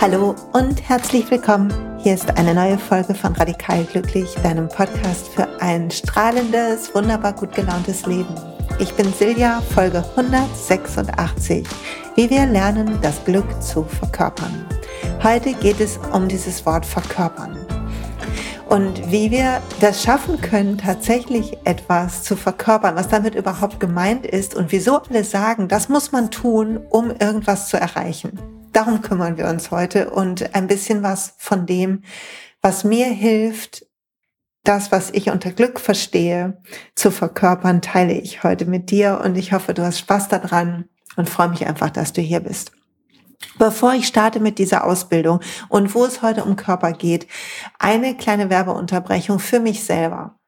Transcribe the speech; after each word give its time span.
Hallo 0.00 0.34
und 0.54 0.88
herzlich 0.88 1.30
willkommen. 1.30 1.70
Hier 1.98 2.14
ist 2.14 2.30
eine 2.38 2.54
neue 2.54 2.78
Folge 2.78 3.14
von 3.14 3.34
Radikal 3.34 3.84
Glücklich, 3.84 4.34
deinem 4.36 4.68
Podcast 4.68 5.28
für 5.28 5.46
ein 5.60 5.90
strahlendes, 5.90 6.94
wunderbar 6.94 7.34
gut 7.34 7.54
gelauntes 7.54 8.06
Leben. 8.06 8.34
Ich 8.78 8.94
bin 8.94 9.12
Silja, 9.12 9.60
Folge 9.74 10.02
186, 10.16 11.68
wie 12.14 12.30
wir 12.30 12.46
lernen, 12.46 12.98
das 13.02 13.22
Glück 13.26 13.62
zu 13.62 13.84
verkörpern. 13.84 14.64
Heute 15.22 15.52
geht 15.52 15.80
es 15.80 15.98
um 16.14 16.26
dieses 16.26 16.64
Wort 16.64 16.86
verkörpern 16.86 17.57
und 18.68 19.10
wie 19.10 19.30
wir 19.30 19.62
das 19.80 20.02
schaffen 20.02 20.40
können, 20.40 20.76
tatsächlich 20.76 21.56
etwas 21.64 22.22
zu 22.22 22.36
verkörpern, 22.36 22.96
was 22.96 23.08
damit 23.08 23.34
überhaupt 23.34 23.80
gemeint 23.80 24.26
ist 24.26 24.54
und 24.54 24.72
wieso 24.72 24.98
alle 24.98 25.24
sagen, 25.24 25.68
das 25.68 25.88
muss 25.88 26.12
man 26.12 26.30
tun, 26.30 26.78
um 26.90 27.10
irgendwas 27.10 27.68
zu 27.68 27.78
erreichen. 27.78 28.38
Darum 28.72 29.00
kümmern 29.00 29.38
wir 29.38 29.48
uns 29.48 29.70
heute 29.70 30.10
und 30.10 30.54
ein 30.54 30.66
bisschen 30.66 31.02
was 31.02 31.34
von 31.38 31.64
dem, 31.64 32.02
was 32.60 32.84
mir 32.84 33.06
hilft, 33.06 33.86
das, 34.64 34.92
was 34.92 35.10
ich 35.10 35.30
unter 35.30 35.50
Glück 35.50 35.80
verstehe, 35.80 36.60
zu 36.94 37.10
verkörpern, 37.10 37.80
teile 37.80 38.12
ich 38.12 38.42
heute 38.42 38.66
mit 38.66 38.90
dir 38.90 39.22
und 39.24 39.36
ich 39.38 39.52
hoffe, 39.54 39.72
du 39.72 39.82
hast 39.82 39.98
Spaß 39.98 40.28
daran 40.28 40.84
und 41.16 41.30
freue 41.30 41.48
mich 41.48 41.66
einfach, 41.66 41.88
dass 41.88 42.12
du 42.12 42.20
hier 42.20 42.40
bist. 42.40 42.72
Bevor 43.58 43.94
ich 43.94 44.06
starte 44.06 44.40
mit 44.40 44.58
dieser 44.58 44.84
Ausbildung 44.84 45.40
und 45.68 45.94
wo 45.94 46.04
es 46.04 46.22
heute 46.22 46.44
um 46.44 46.56
Körper 46.56 46.92
geht, 46.92 47.26
eine 47.78 48.16
kleine 48.16 48.50
Werbeunterbrechung 48.50 49.38
für 49.38 49.60
mich 49.60 49.84
selber. 49.84 50.38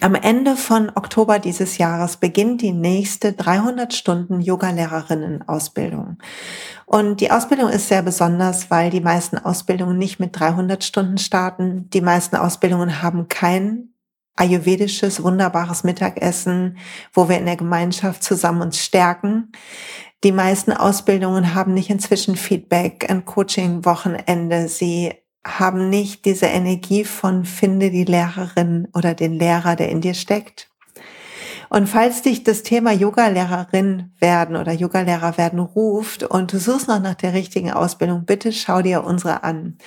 Am 0.00 0.14
Ende 0.14 0.56
von 0.56 0.90
Oktober 0.94 1.40
dieses 1.40 1.78
Jahres 1.78 2.16
beginnt 2.16 2.62
die 2.62 2.72
nächste 2.72 3.32
300 3.32 3.92
Stunden 3.92 4.40
Yoga-Lehrerinnen-Ausbildung. 4.40 6.18
Und 6.86 7.20
die 7.20 7.32
Ausbildung 7.32 7.70
ist 7.70 7.88
sehr 7.88 8.02
besonders, 8.02 8.70
weil 8.70 8.90
die 8.90 9.00
meisten 9.00 9.36
Ausbildungen 9.38 9.98
nicht 9.98 10.20
mit 10.20 10.38
300 10.38 10.84
Stunden 10.84 11.18
starten. 11.18 11.90
Die 11.90 12.02
meisten 12.02 12.36
Ausbildungen 12.36 13.02
haben 13.02 13.26
kein 13.26 13.94
ayurvedisches, 14.36 15.22
wunderbares 15.22 15.82
Mittagessen, 15.82 16.78
wo 17.12 17.28
wir 17.28 17.38
in 17.38 17.46
der 17.46 17.56
Gemeinschaft 17.56 18.22
zusammen 18.22 18.62
uns 18.62 18.78
stärken. 18.78 19.50
Die 20.22 20.32
meisten 20.32 20.72
Ausbildungen 20.72 21.54
haben 21.54 21.72
nicht 21.72 21.88
inzwischen 21.88 22.36
Feedback, 22.36 23.08
ein 23.08 23.24
Coaching-Wochenende. 23.24 24.68
Sie 24.68 25.14
haben 25.46 25.88
nicht 25.88 26.26
diese 26.26 26.46
Energie 26.46 27.04
von 27.04 27.46
finde 27.46 27.90
die 27.90 28.04
Lehrerin 28.04 28.88
oder 28.92 29.14
den 29.14 29.38
Lehrer, 29.38 29.76
der 29.76 29.88
in 29.88 30.02
dir 30.02 30.12
steckt. 30.12 30.68
Und 31.70 31.88
falls 31.88 32.20
dich 32.20 32.42
das 32.44 32.64
Thema 32.64 32.92
Yoga-Lehrerin 32.92 34.12
werden 34.18 34.56
oder 34.56 34.72
Yoga-Lehrer 34.72 35.38
werden 35.38 35.60
ruft 35.60 36.24
und 36.24 36.52
du 36.52 36.58
suchst 36.58 36.88
noch 36.88 37.00
nach 37.00 37.14
der 37.14 37.32
richtigen 37.32 37.70
Ausbildung, 37.70 38.24
bitte 38.26 38.52
schau 38.52 38.82
dir 38.82 39.04
unsere 39.04 39.44
an. 39.44 39.78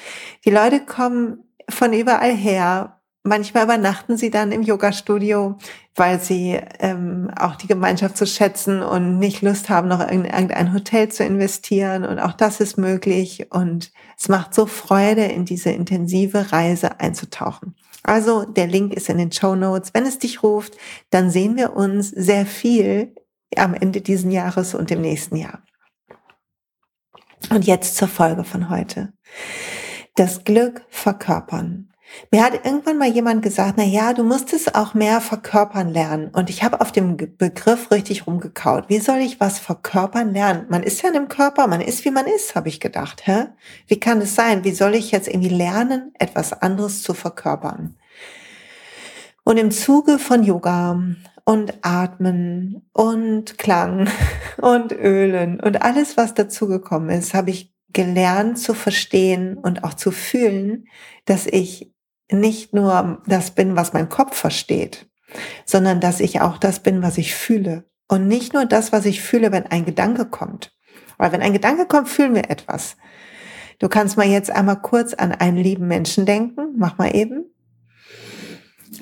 Die 0.46 0.50
Leute 0.50 0.80
kommen 0.80 1.44
von 1.70 1.94
überall 1.94 2.34
her, 2.34 3.02
Manchmal 3.26 3.64
übernachten 3.64 4.18
sie 4.18 4.30
dann 4.30 4.52
im 4.52 4.64
Yoga-Studio, 4.64 5.58
weil 5.96 6.20
sie 6.20 6.60
ähm, 6.80 7.32
auch 7.40 7.56
die 7.56 7.68
Gemeinschaft 7.68 8.18
zu 8.18 8.28
schätzen 8.28 8.84
und 8.84 9.18
nicht 9.18 9.42
Lust 9.42 9.70
haben, 9.70 9.88
noch 9.88 10.06
in 10.06 10.26
irgendein 10.26 10.74
Hotel 10.74 11.08
zu 11.08 11.24
investieren. 11.24 12.04
Und 12.04 12.20
auch 12.20 12.34
das 12.34 12.60
ist 12.60 12.78
möglich. 12.78 13.48
Und 13.50 13.94
es 14.20 14.28
macht 14.28 14.54
so 14.54 14.66
Freude, 14.66 15.24
in 15.24 15.46
diese 15.46 15.70
intensive 15.70 16.52
Reise 16.52 17.00
einzutauchen. 17.00 17.76
Also 18.04 18.44
der 18.44 18.68
Link 18.68 18.94
ist 18.94 19.08
in 19.08 19.18
den 19.18 19.32
Show 19.32 19.56
Notes. 19.56 19.94
Wenn 19.94 20.06
es 20.06 20.20
dich 20.20 20.44
ruft, 20.44 20.76
dann 21.10 21.30
sehen 21.30 21.56
wir 21.56 21.78
uns 21.78 22.10
sehr 22.10 22.46
viel 22.46 23.16
am 23.56 23.74
Ende 23.74 24.02
diesen 24.02 24.32
Jahres 24.32 24.76
und 24.76 24.92
im 24.92 25.00
nächsten 25.00 25.38
Jahr. 25.38 25.64
Und 27.50 27.66
jetzt 27.66 27.96
zur 27.96 28.10
Folge 28.10 28.44
von 28.44 28.70
heute. 28.70 29.14
Das 30.16 30.44
Glück 30.44 30.86
verkörpern. 30.90 31.93
Mir 32.32 32.44
hat 32.44 32.66
irgendwann 32.66 32.98
mal 32.98 33.10
jemand 33.10 33.42
gesagt, 33.42 33.76
na 33.78 33.84
ja, 33.84 34.14
du 34.14 34.24
musst 34.24 34.54
es 34.54 34.74
auch 34.74 34.94
mehr 34.94 35.22
verkörpern 35.22 35.90
lernen. 35.90 36.30
Und 36.34 36.50
ich 36.50 36.64
habe 36.64 36.82
auf 36.82 36.92
dem 36.92 37.18
Begriff 37.18 37.92
richtig 37.92 38.28
rumgekaut. 38.28 38.90
Wie 38.90 39.00
soll 39.00 39.20
ich 39.20 39.40
was 39.40 39.60
verkörpern 39.60 40.34
lernen? 40.34 40.66
Man 40.70 40.84
ist 40.84 41.02
ja 41.02 41.10
in 41.10 41.16
einem 41.16 41.28
Körper, 41.28 41.68
man 41.68 41.82
ist 41.82 42.06
wie 42.06 42.12
man 42.12 42.26
ist, 42.26 42.56
habe 42.56 42.70
ich 42.70 42.80
gedacht. 42.80 43.28
Hä? 43.28 43.48
Wie 43.88 44.00
kann 44.00 44.22
es 44.22 44.36
sein? 44.36 44.64
Wie 44.64 44.72
soll 44.72 44.96
ich 44.96 45.12
jetzt 45.12 45.28
irgendwie 45.28 45.50
lernen, 45.50 46.14
etwas 46.20 46.54
anderes 46.54 47.04
zu 47.04 47.14
verkörpern? 47.14 47.98
Und 49.44 49.58
im 49.58 49.72
Zuge 49.72 50.20
von 50.20 50.44
Yoga 50.44 51.00
und 51.46 51.74
Atmen 51.82 52.88
und 52.94 53.58
Klang 53.58 54.10
und 54.62 54.92
Ölen 54.92 55.60
und 55.60 55.82
alles, 55.82 56.18
was 56.18 56.34
dazugekommen 56.34 57.10
ist, 57.10 57.34
habe 57.34 57.50
ich 57.50 57.74
gelernt 57.92 58.58
zu 58.58 58.74
verstehen 58.74 59.58
und 59.58 59.84
auch 59.84 59.94
zu 59.94 60.12
fühlen, 60.12 60.88
dass 61.26 61.46
ich 61.46 61.93
nicht 62.32 62.74
nur 62.74 63.22
das 63.28 63.52
bin, 63.52 63.76
was 63.76 63.94
mein 63.94 64.10
Kopf 64.10 64.36
versteht, 64.36 65.08
sondern 65.66 66.00
dass 66.00 66.20
ich 66.20 66.42
auch 66.42 66.58
das 66.58 66.80
bin, 66.80 67.02
was 67.02 67.18
ich 67.18 67.36
fühle. 67.36 67.86
Und 68.08 68.28
nicht 68.28 68.54
nur 68.54 68.66
das, 68.66 68.92
was 68.92 69.06
ich 69.06 69.22
fühle, 69.22 69.52
wenn 69.52 69.66
ein 69.68 69.86
Gedanke 69.86 70.26
kommt. 70.26 70.72
Weil 71.18 71.32
wenn 71.32 71.42
ein 71.42 71.54
Gedanke 71.54 71.86
kommt, 71.86 72.10
fühlen 72.10 72.36
wir 72.36 72.50
etwas. 72.50 72.98
Du 73.80 73.90
kannst 73.90 74.18
mal 74.18 74.28
jetzt 74.28 74.52
einmal 74.52 74.82
kurz 74.82 75.14
an 75.14 75.32
einen 75.32 75.58
lieben 75.58 75.88
Menschen 75.88 76.26
denken. 76.26 76.76
Mach 76.78 76.98
mal 76.98 77.16
eben. 77.16 77.46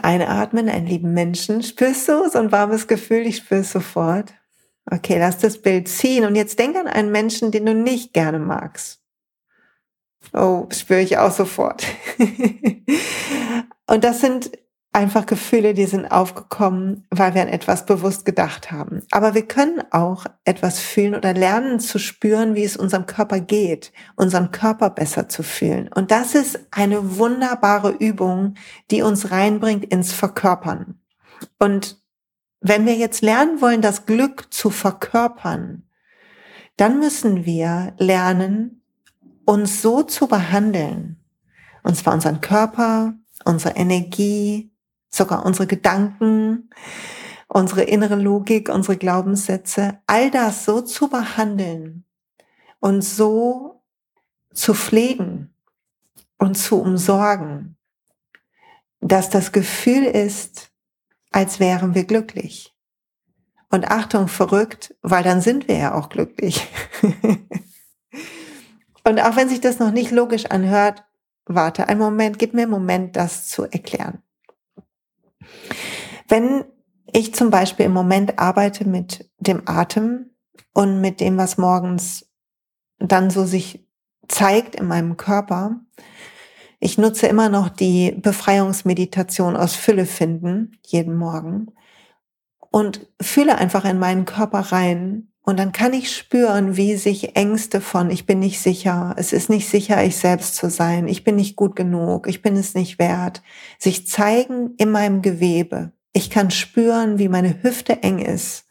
Einatmen, 0.02 0.70
einen 0.70 0.88
lieben 0.88 1.14
Menschen. 1.14 1.62
Spürst 1.64 2.08
du 2.08 2.30
so 2.30 2.40
ein 2.40 2.52
warmes 2.52 2.88
Gefühl? 2.88 3.28
Ich 3.28 3.38
spüre 3.38 3.62
es 3.62 3.72
sofort. 3.72 4.34
Okay, 4.90 5.20
lass 5.20 5.38
das 5.38 5.62
Bild 5.62 5.88
ziehen. 5.88 6.26
Und 6.26 6.36
jetzt 6.36 6.58
denk 6.58 6.76
an 6.76 6.88
einen 6.88 7.12
Menschen, 7.12 7.52
den 7.52 7.66
du 7.66 7.74
nicht 7.74 8.14
gerne 8.14 8.40
magst. 8.40 9.01
Oh, 10.34 10.68
spüre 10.72 11.02
ich 11.02 11.18
auch 11.18 11.32
sofort. 11.32 11.86
und 13.88 14.04
das 14.04 14.22
sind 14.22 14.52
einfach 14.94 15.26
Gefühle, 15.26 15.74
die 15.74 15.86
sind 15.86 16.06
aufgekommen, 16.06 17.06
weil 17.10 17.34
wir 17.34 17.42
an 17.42 17.48
etwas 17.48 17.86
bewusst 17.86 18.26
gedacht 18.26 18.72
haben. 18.72 19.04
Aber 19.12 19.34
wir 19.34 19.48
können 19.48 19.82
auch 19.92 20.26
etwas 20.44 20.80
fühlen 20.80 21.16
oder 21.16 21.34
lernen 21.34 21.80
zu 21.80 21.98
spüren, 21.98 22.56
wie 22.56 22.64
es 22.64 22.76
unserem 22.78 23.06
Körper 23.06 23.40
geht, 23.40 23.94
unseren 24.16 24.52
Körper 24.52 24.90
besser 24.90 25.30
zu 25.30 25.44
fühlen. 25.44 25.90
Und 25.94 26.12
das 26.12 26.36
ist 26.36 26.60
eine 26.72 27.18
wunderbare 27.18 27.92
Übung, 27.92 28.56
die 28.90 29.02
uns 29.02 29.32
reinbringt 29.32 29.86
ins 29.86 30.12
Verkörpern. 30.12 31.00
Und 31.58 32.02
wenn 32.60 32.86
wir 32.86 32.96
jetzt 32.96 33.22
lernen 33.22 33.62
wollen, 33.62 33.82
das 33.82 34.06
Glück 34.06 34.54
zu 34.54 34.70
verkörpern, 34.70 35.84
dann 36.78 37.00
müssen 37.00 37.46
wir 37.46 37.94
lernen, 37.98 38.81
uns 39.46 39.82
so 39.82 40.04
zu 40.04 40.28
behandeln, 40.28 41.18
und 41.84 41.96
zwar 41.96 42.14
unseren 42.14 42.42
Körper, 42.42 43.14
unsere 43.46 43.76
Energie, 43.76 44.72
sogar 45.10 45.46
unsere 45.46 45.68
Gedanken, 45.68 46.70
unsere 47.48 47.84
innere 47.84 48.16
Logik, 48.16 48.70
unsere 48.70 48.98
Glaubenssätze, 48.98 50.00
all 50.08 50.32
das 50.32 50.66
so 50.66 50.82
zu 50.82 51.10
behandeln 51.10 52.06
und 52.80 53.04
so 53.04 53.84
zu 54.54 54.74
pflegen 54.74 55.54
und 56.38 56.56
zu 56.56 56.82
umsorgen, 56.82 57.78
dass 59.00 59.30
das 59.30 59.52
Gefühl 59.52 60.04
ist, 60.04 60.72
als 61.32 61.60
wären 61.60 61.96
wir 61.96 62.06
glücklich. 62.06 62.76
Und 63.70 63.90
Achtung, 63.90 64.28
verrückt, 64.28 64.96
weil 65.02 65.24
dann 65.24 65.42
sind 65.42 65.68
wir 65.68 65.78
ja 65.78 65.94
auch 65.94 66.10
glücklich. 66.10 66.68
Und 69.04 69.20
auch 69.20 69.36
wenn 69.36 69.50
sich 69.50 69.62
das 69.62 69.80
noch 69.80 69.92
nicht 69.92 70.12
logisch 70.12 70.46
anhört, 70.46 71.04
warte 71.46 71.90
einen 71.90 72.00
Moment, 72.00 72.40
gib 72.40 72.54
mir 72.54 72.64
einen 72.64 72.72
Moment, 72.72 73.16
das 73.16 73.48
zu 73.48 73.64
erklären. 73.64 74.22
Wenn 76.28 76.66
ich 77.12 77.34
zum 77.34 77.50
Beispiel 77.50 77.88
im 77.88 77.94
Moment 77.94 78.40
arbeite 78.40 78.88
mit 78.88 79.30
dem 79.40 79.64
Atem 79.66 80.32
und 80.74 81.02
mit 81.02 81.20
dem, 81.20 81.38
was 81.38 81.58
morgens 81.58 82.30
dann 83.00 83.30
so 83.30 83.46
sich 83.46 83.88
zeigt 84.28 84.76
in 84.76 84.88
meinem 84.88 85.18
Körper, 85.18 85.82
ich 86.80 86.98
nutze 86.98 87.28
immer 87.28 87.50
noch 87.50 87.70
die 87.70 88.12
Befreiungsmeditation 88.12 89.56
aus 89.56 89.76
Fülle 89.76 90.06
finden, 90.06 90.78
jeden 90.86 91.16
Morgen, 91.16 91.68
und 92.72 93.08
fühle 93.22 93.58
einfach 93.58 93.86
in 93.86 94.00
meinen 94.00 94.26
Körper 94.26 94.60
rein, 94.72 95.31
und 95.44 95.58
dann 95.58 95.72
kann 95.72 95.94
ich 95.94 96.16
spüren, 96.16 96.78
wie 96.78 96.96
sich 96.96 97.36
Ängste 97.36 97.82
von, 97.82 98.12
ich 98.12 98.26
bin 98.26 98.40
nicht 98.40 98.60
sicher, 98.60 99.16
es 99.18 99.34
ist 99.34 99.50
nicht 99.50 99.68
sicher, 99.68 100.04
ich 100.04 100.18
selbst 100.18 100.56
zu 100.56 100.70
sein, 100.70 101.08
ich 101.08 101.24
bin 101.24 101.36
nicht 101.36 101.56
gut 101.56 101.76
genug, 101.76 102.28
ich 102.28 102.44
bin 102.44 102.56
es 102.56 102.76
nicht 102.76 103.00
wert, 103.00 103.42
sich 103.80 104.08
zeigen 104.08 104.76
in 104.78 104.92
meinem 104.92 105.22
Gewebe. 105.22 105.94
Ich 106.14 106.30
kann 106.30 106.52
spüren, 106.52 107.18
wie 107.18 107.28
meine 107.28 107.64
Hüfte 107.64 108.04
eng 108.04 108.20
ist 108.20 108.68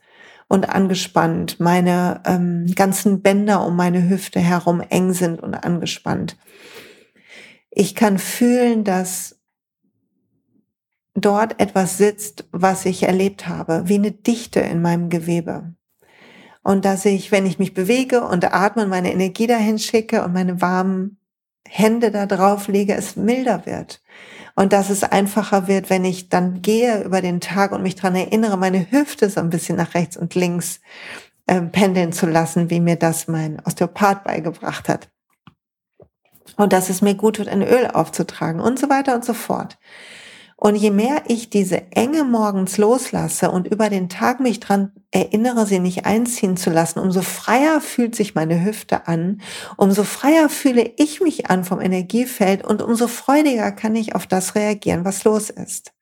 und 0.46 0.68
angespannt, 0.68 1.58
meine 1.58 2.22
ähm, 2.24 2.66
ganzen 2.76 3.20
Bänder 3.20 3.66
um 3.66 3.74
meine 3.74 4.08
Hüfte 4.08 4.38
herum 4.38 4.80
eng 4.80 5.12
sind 5.12 5.42
und 5.42 5.54
angespannt. 5.54 6.36
Ich 7.70 7.96
kann 7.96 8.18
fühlen, 8.18 8.84
dass 8.84 9.40
dort 11.14 11.58
etwas 11.60 11.98
sitzt, 11.98 12.44
was 12.52 12.84
ich 12.84 13.02
erlebt 13.02 13.48
habe, 13.48 13.82
wie 13.86 13.96
eine 13.96 14.12
Dichte 14.12 14.60
in 14.60 14.82
meinem 14.82 15.08
Gewebe. 15.08 15.74
Und 16.62 16.84
dass 16.84 17.04
ich, 17.04 17.32
wenn 17.32 17.46
ich 17.46 17.58
mich 17.58 17.74
bewege 17.74 18.22
und 18.22 18.44
atme 18.52 18.84
und 18.84 18.90
meine 18.90 19.12
Energie 19.12 19.46
dahin 19.46 19.78
schicke 19.78 20.22
und 20.24 20.32
meine 20.34 20.60
warmen 20.60 21.18
Hände 21.66 22.10
da 22.10 22.26
drauf 22.26 22.68
lege, 22.68 22.94
es 22.94 23.16
milder 23.16 23.64
wird. 23.64 24.02
Und 24.56 24.72
dass 24.72 24.90
es 24.90 25.04
einfacher 25.04 25.68
wird, 25.68 25.88
wenn 25.88 26.04
ich 26.04 26.28
dann 26.28 26.60
gehe 26.60 27.02
über 27.02 27.22
den 27.22 27.40
Tag 27.40 27.72
und 27.72 27.82
mich 27.82 27.94
dran 27.94 28.14
erinnere, 28.14 28.58
meine 28.58 28.90
Hüfte 28.90 29.30
so 29.30 29.40
ein 29.40 29.50
bisschen 29.50 29.76
nach 29.76 29.94
rechts 29.94 30.16
und 30.16 30.34
links 30.34 30.80
äh, 31.46 31.62
pendeln 31.62 32.12
zu 32.12 32.26
lassen, 32.26 32.70
wie 32.70 32.80
mir 32.80 32.96
das 32.96 33.28
mein 33.28 33.60
Osteopath 33.64 34.24
beigebracht 34.24 34.88
hat. 34.88 35.08
Und 36.56 36.72
dass 36.72 36.90
es 36.90 37.00
mir 37.00 37.14
gut 37.14 37.36
tut, 37.36 37.48
ein 37.48 37.62
Öl 37.62 37.86
aufzutragen 37.86 38.60
und 38.60 38.78
so 38.78 38.90
weiter 38.90 39.14
und 39.14 39.24
so 39.24 39.32
fort. 39.32 39.78
Und 40.60 40.74
je 40.74 40.90
mehr 40.90 41.22
ich 41.26 41.48
diese 41.48 41.90
Enge 41.90 42.22
morgens 42.22 42.76
loslasse 42.76 43.50
und 43.50 43.66
über 43.66 43.88
den 43.88 44.10
Tag 44.10 44.40
mich 44.40 44.60
dran 44.60 44.92
erinnere, 45.10 45.64
sie 45.64 45.78
nicht 45.78 46.04
einziehen 46.04 46.58
zu 46.58 46.68
lassen, 46.68 46.98
umso 46.98 47.22
freier 47.22 47.80
fühlt 47.80 48.14
sich 48.14 48.34
meine 48.34 48.62
Hüfte 48.62 49.08
an, 49.08 49.40
umso 49.78 50.04
freier 50.04 50.50
fühle 50.50 50.92
ich 50.98 51.22
mich 51.22 51.48
an 51.48 51.64
vom 51.64 51.80
Energiefeld 51.80 52.62
und 52.62 52.82
umso 52.82 53.08
freudiger 53.08 53.72
kann 53.72 53.96
ich 53.96 54.14
auf 54.14 54.26
das 54.26 54.54
reagieren, 54.54 55.06
was 55.06 55.24
los 55.24 55.48
ist. 55.48 55.92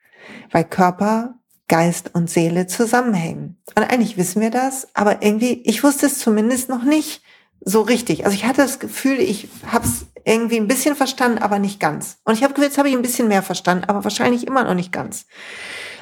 Weil 0.51 0.65
Körper, 0.65 1.35
Geist 1.69 2.11
und 2.15 2.29
Seele 2.29 2.67
zusammenhängen. 2.67 3.63
Und 3.77 3.85
eigentlich 3.85 4.17
wissen 4.17 4.43
wir 4.43 4.51
das, 4.51 4.89
aber 4.93 5.23
irgendwie, 5.23 5.63
ich 5.67 5.85
wusste 5.85 6.07
es 6.07 6.19
zumindest 6.19 6.69
noch 6.69 6.83
nicht 6.83 7.23
so 7.61 7.83
richtig. 7.83 8.25
Also 8.25 8.37
ich 8.37 8.45
hatte 8.45 8.63
das 8.63 8.81
Gefühl, 8.81 9.21
ich 9.21 9.49
habe 9.71 9.87
es 9.87 10.07
irgendwie 10.29 10.59
ein 10.59 10.69
bisschen 10.69 10.95
verstanden, 10.95 11.39
aber 11.39 11.59
nicht 11.59 11.81
ganz. 11.81 12.19
Und 12.25 12.35
ich 12.35 12.45
habe 12.45 12.61
jetzt 12.61 12.79
habe 12.79 12.89
ich 12.89 12.95
ein 12.95 13.03
bisschen 13.03 13.29
mehr 13.29 13.43
verstanden, 13.43 13.85
aber 13.85 14.05
wahrscheinlich 14.05 14.47
immer 14.47 14.65
noch 14.65 14.75
nicht 14.75 14.93
ganz. 14.93 15.27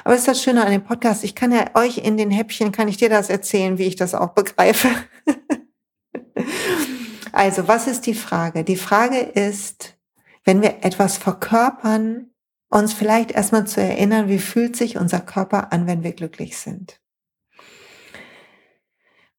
Aber 0.03 0.15
ist 0.15 0.27
das 0.27 0.41
Schöne 0.41 0.65
an 0.65 0.71
dem 0.71 0.83
Podcast. 0.83 1.23
Ich 1.23 1.35
kann 1.35 1.51
ja 1.51 1.65
euch 1.73 1.97
in 1.97 2.17
den 2.17 2.31
Häppchen, 2.31 2.71
kann 2.71 2.87
ich 2.87 2.97
dir 2.97 3.09
das 3.09 3.29
erzählen, 3.29 3.77
wie 3.77 3.85
ich 3.85 3.95
das 3.95 4.13
auch 4.13 4.29
begreife. 4.29 4.89
also, 7.31 7.67
was 7.67 7.87
ist 7.87 8.05
die 8.05 8.13
Frage? 8.13 8.63
Die 8.63 8.77
Frage 8.77 9.19
ist, 9.19 9.97
wenn 10.45 10.61
wir 10.61 10.83
etwas 10.83 11.17
verkörpern, 11.17 12.31
uns 12.69 12.93
vielleicht 12.93 13.31
erstmal 13.31 13.65
zu 13.65 13.81
erinnern, 13.81 14.29
wie 14.29 14.39
fühlt 14.39 14.75
sich 14.75 14.97
unser 14.97 15.19
Körper 15.19 15.71
an, 15.71 15.87
wenn 15.87 16.03
wir 16.03 16.13
glücklich 16.13 16.57
sind. 16.57 16.99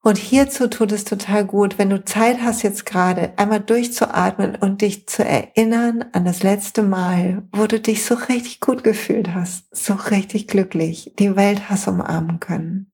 Und 0.00 0.16
hierzu 0.16 0.68
tut 0.68 0.92
es 0.92 1.04
total 1.04 1.44
gut, 1.44 1.76
wenn 1.78 1.90
du 1.90 2.04
Zeit 2.04 2.40
hast 2.40 2.62
jetzt 2.62 2.86
gerade, 2.86 3.32
einmal 3.36 3.60
durchzuatmen 3.60 4.54
und 4.56 4.80
dich 4.80 5.08
zu 5.08 5.24
erinnern 5.24 6.04
an 6.12 6.24
das 6.24 6.42
letzte 6.42 6.82
Mal, 6.82 7.42
wo 7.52 7.66
du 7.66 7.80
dich 7.80 8.04
so 8.04 8.14
richtig 8.14 8.60
gut 8.60 8.84
gefühlt 8.84 9.34
hast, 9.34 9.74
so 9.74 9.94
richtig 9.94 10.46
glücklich, 10.46 11.12
die 11.18 11.34
Welt 11.34 11.68
hast 11.68 11.88
umarmen 11.88 12.38
können. 12.38 12.92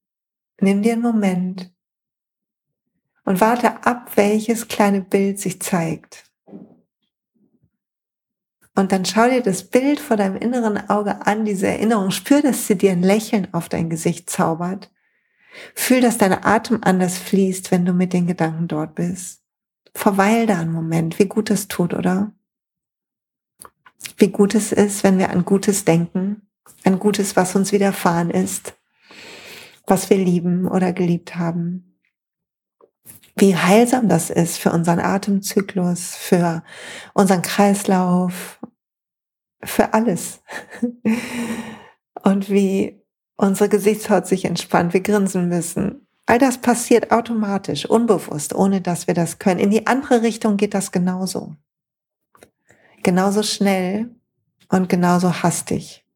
Nimm 0.60 0.82
dir 0.82 0.94
einen 0.94 1.02
Moment 1.02 1.72
und 3.24 3.40
warte 3.40 3.84
ab, 3.84 4.12
welches 4.14 4.68
kleine 4.68 5.02
Bild 5.02 5.38
sich 5.38 5.60
zeigt. 5.60 6.30
Und 8.76 8.92
dann 8.92 9.04
schau 9.04 9.28
dir 9.28 9.40
das 9.40 9.64
Bild 9.64 10.00
vor 10.00 10.16
deinem 10.16 10.36
inneren 10.36 10.90
Auge 10.90 11.26
an, 11.26 11.44
diese 11.44 11.68
Erinnerung. 11.68 12.10
Spür, 12.10 12.42
dass 12.42 12.66
sie 12.66 12.76
dir 12.76 12.92
ein 12.92 13.02
Lächeln 13.02 13.48
auf 13.52 13.68
dein 13.68 13.88
Gesicht 13.88 14.28
zaubert. 14.28 14.90
Fühl, 15.74 16.00
dass 16.00 16.18
dein 16.18 16.32
Atem 16.32 16.80
anders 16.82 17.18
fließt, 17.18 17.70
wenn 17.70 17.84
du 17.84 17.92
mit 17.92 18.12
den 18.12 18.26
Gedanken 18.26 18.68
dort 18.68 18.94
bist. 18.94 19.42
Verweil 19.94 20.46
da 20.46 20.58
einen 20.58 20.72
Moment, 20.72 21.18
wie 21.18 21.26
gut 21.26 21.50
es 21.50 21.68
tut, 21.68 21.94
oder? 21.94 22.32
Wie 24.16 24.28
gut 24.28 24.54
es 24.54 24.72
ist, 24.72 25.04
wenn 25.04 25.18
wir 25.18 25.30
an 25.30 25.44
Gutes 25.44 25.84
denken, 25.84 26.42
an 26.84 26.98
Gutes, 26.98 27.36
was 27.36 27.54
uns 27.54 27.72
widerfahren 27.72 28.30
ist, 28.30 28.74
was 29.86 30.10
wir 30.10 30.16
lieben 30.16 30.66
oder 30.66 30.92
geliebt 30.92 31.36
haben. 31.36 31.98
Wie 33.36 33.56
heilsam 33.56 34.08
das 34.08 34.30
ist 34.30 34.58
für 34.58 34.70
unseren 34.70 35.00
Atemzyklus, 35.00 36.14
für 36.14 36.62
unseren 37.14 37.42
Kreislauf, 37.42 38.60
für 39.62 39.92
alles. 39.92 40.42
Und 42.22 42.48
wie 42.48 43.03
unsere 43.36 43.68
Gesichtshaut 43.68 44.26
sich 44.26 44.44
entspannt, 44.44 44.92
wir 44.92 45.00
grinsen 45.00 45.48
müssen. 45.48 46.06
All 46.26 46.38
das 46.38 46.58
passiert 46.58 47.10
automatisch, 47.10 47.86
unbewusst, 47.86 48.54
ohne 48.54 48.80
dass 48.80 49.06
wir 49.06 49.14
das 49.14 49.38
können. 49.38 49.60
In 49.60 49.70
die 49.70 49.86
andere 49.86 50.22
Richtung 50.22 50.56
geht 50.56 50.74
das 50.74 50.90
genauso. 50.92 51.54
Genauso 53.02 53.42
schnell 53.42 54.14
und 54.70 54.88
genauso 54.88 55.42
hastig 55.42 56.06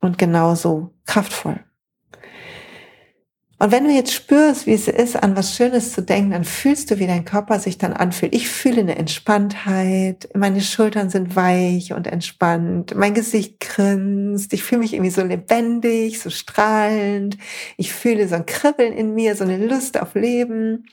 und 0.00 0.16
genauso 0.16 0.94
kraftvoll. 1.04 1.67
Und 3.60 3.72
wenn 3.72 3.84
du 3.84 3.90
jetzt 3.90 4.12
spürst, 4.12 4.66
wie 4.66 4.72
es 4.72 4.86
ist, 4.86 5.16
an 5.16 5.34
was 5.34 5.56
Schönes 5.56 5.92
zu 5.92 6.00
denken, 6.00 6.30
dann 6.30 6.44
fühlst 6.44 6.90
du, 6.90 7.00
wie 7.00 7.08
dein 7.08 7.24
Körper 7.24 7.58
sich 7.58 7.76
dann 7.76 7.92
anfühlt. 7.92 8.32
Ich 8.32 8.48
fühle 8.48 8.82
eine 8.82 8.96
Entspanntheit, 8.96 10.28
meine 10.32 10.60
Schultern 10.60 11.10
sind 11.10 11.34
weich 11.34 11.92
und 11.92 12.06
entspannt, 12.06 12.94
mein 12.94 13.14
Gesicht 13.14 13.58
grinst, 13.58 14.52
ich 14.52 14.62
fühle 14.62 14.82
mich 14.82 14.92
irgendwie 14.92 15.10
so 15.10 15.24
lebendig, 15.24 16.20
so 16.20 16.30
strahlend, 16.30 17.36
ich 17.76 17.92
fühle 17.92 18.28
so 18.28 18.36
ein 18.36 18.46
Kribbeln 18.46 18.92
in 18.92 19.14
mir, 19.14 19.34
so 19.34 19.42
eine 19.42 19.66
Lust 19.66 20.00
auf 20.00 20.14
Leben. 20.14 20.86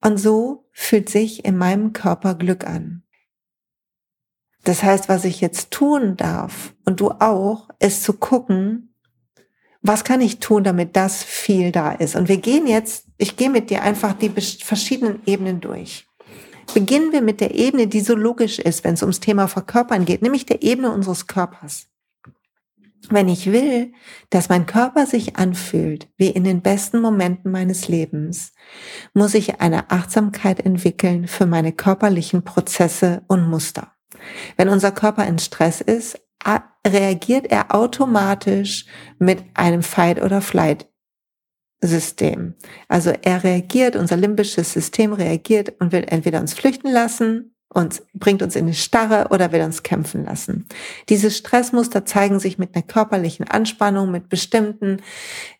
Und 0.00 0.16
so 0.16 0.64
fühlt 0.72 1.10
sich 1.10 1.44
in 1.44 1.58
meinem 1.58 1.92
Körper 1.92 2.34
Glück 2.34 2.66
an. 2.66 3.02
Das 4.64 4.82
heißt, 4.82 5.10
was 5.10 5.26
ich 5.26 5.42
jetzt 5.42 5.70
tun 5.70 6.16
darf 6.16 6.74
und 6.86 7.00
du 7.00 7.10
auch, 7.10 7.68
ist 7.78 8.02
zu 8.02 8.14
gucken, 8.14 8.93
was 9.86 10.02
kann 10.02 10.22
ich 10.22 10.40
tun, 10.40 10.64
damit 10.64 10.96
das 10.96 11.22
viel 11.22 11.70
da 11.70 11.92
ist? 11.92 12.16
Und 12.16 12.28
wir 12.28 12.38
gehen 12.38 12.66
jetzt, 12.66 13.06
ich 13.18 13.36
gehe 13.36 13.50
mit 13.50 13.68
dir 13.68 13.82
einfach 13.82 14.14
die 14.14 14.30
verschiedenen 14.30 15.20
Ebenen 15.26 15.60
durch. 15.60 16.06
Beginnen 16.72 17.12
wir 17.12 17.20
mit 17.20 17.42
der 17.42 17.54
Ebene, 17.54 17.86
die 17.86 18.00
so 18.00 18.14
logisch 18.14 18.58
ist, 18.58 18.82
wenn 18.82 18.94
es 18.94 19.02
ums 19.02 19.20
Thema 19.20 19.46
Verkörpern 19.46 20.06
geht, 20.06 20.22
nämlich 20.22 20.46
der 20.46 20.62
Ebene 20.62 20.90
unseres 20.90 21.26
Körpers. 21.26 21.88
Wenn 23.10 23.28
ich 23.28 23.52
will, 23.52 23.92
dass 24.30 24.48
mein 24.48 24.64
Körper 24.64 25.04
sich 25.04 25.36
anfühlt 25.36 26.08
wie 26.16 26.30
in 26.30 26.44
den 26.44 26.62
besten 26.62 27.02
Momenten 27.02 27.50
meines 27.50 27.86
Lebens, 27.86 28.54
muss 29.12 29.34
ich 29.34 29.60
eine 29.60 29.90
Achtsamkeit 29.90 30.64
entwickeln 30.64 31.28
für 31.28 31.44
meine 31.44 31.72
körperlichen 31.72 32.42
Prozesse 32.42 33.22
und 33.26 33.50
Muster. 33.50 33.92
Wenn 34.56 34.70
unser 34.70 34.92
Körper 34.92 35.26
in 35.26 35.38
Stress 35.38 35.82
ist, 35.82 36.18
reagiert 36.86 37.50
er 37.50 37.74
automatisch 37.74 38.86
mit 39.18 39.42
einem 39.54 39.82
Fight- 39.82 40.22
oder 40.22 40.40
Flight-System. 40.40 42.54
Also 42.88 43.12
er 43.22 43.42
reagiert, 43.42 43.96
unser 43.96 44.16
limbisches 44.16 44.72
System 44.72 45.12
reagiert 45.12 45.72
und 45.80 45.92
will 45.92 46.04
entweder 46.06 46.40
uns 46.40 46.54
flüchten 46.54 46.90
lassen, 46.90 47.50
uns 47.68 48.06
bringt 48.14 48.42
uns 48.42 48.54
in 48.54 48.66
die 48.66 48.74
Starre 48.74 49.28
oder 49.30 49.50
will 49.50 49.62
uns 49.62 49.82
kämpfen 49.82 50.24
lassen. 50.24 50.68
Diese 51.08 51.30
Stressmuster 51.30 52.04
zeigen 52.04 52.38
sich 52.38 52.56
mit 52.56 52.74
einer 52.74 52.84
körperlichen 52.84 53.48
Anspannung, 53.48 54.12
mit 54.12 54.28
bestimmten 54.28 54.98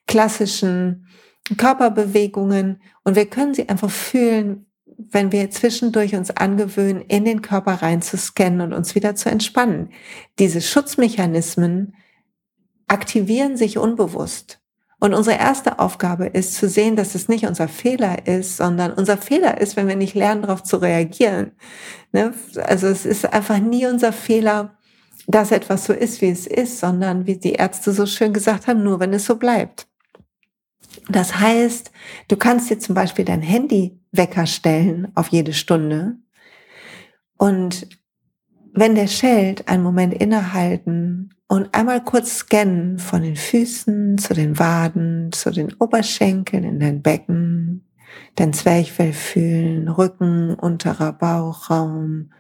klassischen 0.07 1.09
Körperbewegungen 1.57 2.81
und 3.03 3.17
wir 3.17 3.27
können 3.27 3.55
sie 3.55 3.69
einfach 3.69 3.91
fühlen, 3.91 4.67
wenn 4.97 5.33
wir 5.33 5.51
zwischendurch 5.51 6.15
uns 6.15 6.31
angewöhnen, 6.31 7.03
in 7.03 7.25
den 7.25 7.43
Körper 7.43 7.75
rein 7.75 8.03
zu 8.03 8.17
scannen 8.17 8.61
und 8.61 8.73
uns 8.73 8.95
wieder 8.95 9.15
zu 9.15 9.31
entspannen. 9.31 9.91
Diese 10.39 10.61
Schutzmechanismen 10.61 11.95
aktivieren 12.87 13.57
sich 13.57 13.79
unbewusst. 13.79 14.61
Und 15.01 15.13
unsere 15.13 15.39
erste 15.39 15.81
Aufgabe 15.81 16.27
ist 16.27 16.55
zu 16.55 16.69
sehen, 16.69 16.97
dass 16.97 17.15
es 17.15 17.29
nicht 17.29 17.47
unser 17.47 17.69
Fehler 17.69 18.27
ist, 18.27 18.57
sondern 18.57 18.93
unser 18.93 19.19
Fehler 19.19 19.61
ist, 19.61 19.77
wenn 19.77 19.89
wir 19.89 19.97
nicht 19.97 20.15
lernen, 20.15 20.43
darauf 20.43 20.63
zu 20.63 20.79
reagieren. 20.79 21.53
Ne? 22.13 22.33
Also 22.63 22.87
es 22.87 23.05
ist 23.05 23.31
einfach 23.31 23.59
nie 23.59 23.87
unser 23.87 24.13
Fehler, 24.13 24.79
dass 25.27 25.51
etwas 25.51 25.85
so 25.85 25.93
ist, 25.93 26.23
wie 26.23 26.31
es 26.31 26.47
ist, 26.47 26.79
sondern 26.79 27.27
wie 27.27 27.37
die 27.37 27.53
Ärzte 27.53 27.93
so 27.93 28.07
schön 28.07 28.33
gesagt 28.33 28.67
haben, 28.67 28.83
nur 28.83 29.01
wenn 29.01 29.13
es 29.13 29.27
so 29.27 29.37
bleibt. 29.37 29.87
Das 31.09 31.39
heißt, 31.39 31.91
du 32.29 32.37
kannst 32.37 32.71
dir 32.71 32.79
zum 32.79 32.95
Beispiel 32.95 33.25
dein 33.25 33.43
Handywecker 34.15 34.47
stellen 34.47 35.09
auf 35.15 35.29
jede 35.29 35.53
Stunde 35.53 36.17
und 37.37 37.87
wenn 38.73 38.95
der 38.95 39.07
schellt, 39.07 39.69
einen 39.69 39.83
Moment 39.85 40.15
innehalten 40.15 41.31
und 41.47 41.73
einmal 41.75 42.03
kurz 42.03 42.39
scannen 42.39 42.99
von 42.99 43.23
den 43.23 43.37
Füßen 43.37 44.19
zu 44.19 44.35
den 44.35 44.59
Waden, 44.59 45.31
zu 45.31 45.51
den 45.51 45.73
Oberschenkeln 45.75 46.65
in 46.65 46.81
dein 46.81 47.03
Becken, 47.03 47.85
dein 48.35 48.53
Zwerchfell 48.53 49.13
fühlen, 49.13 49.89
Rücken, 49.89 50.55
unterer 50.55 51.13
Bauchraum, 51.13 52.33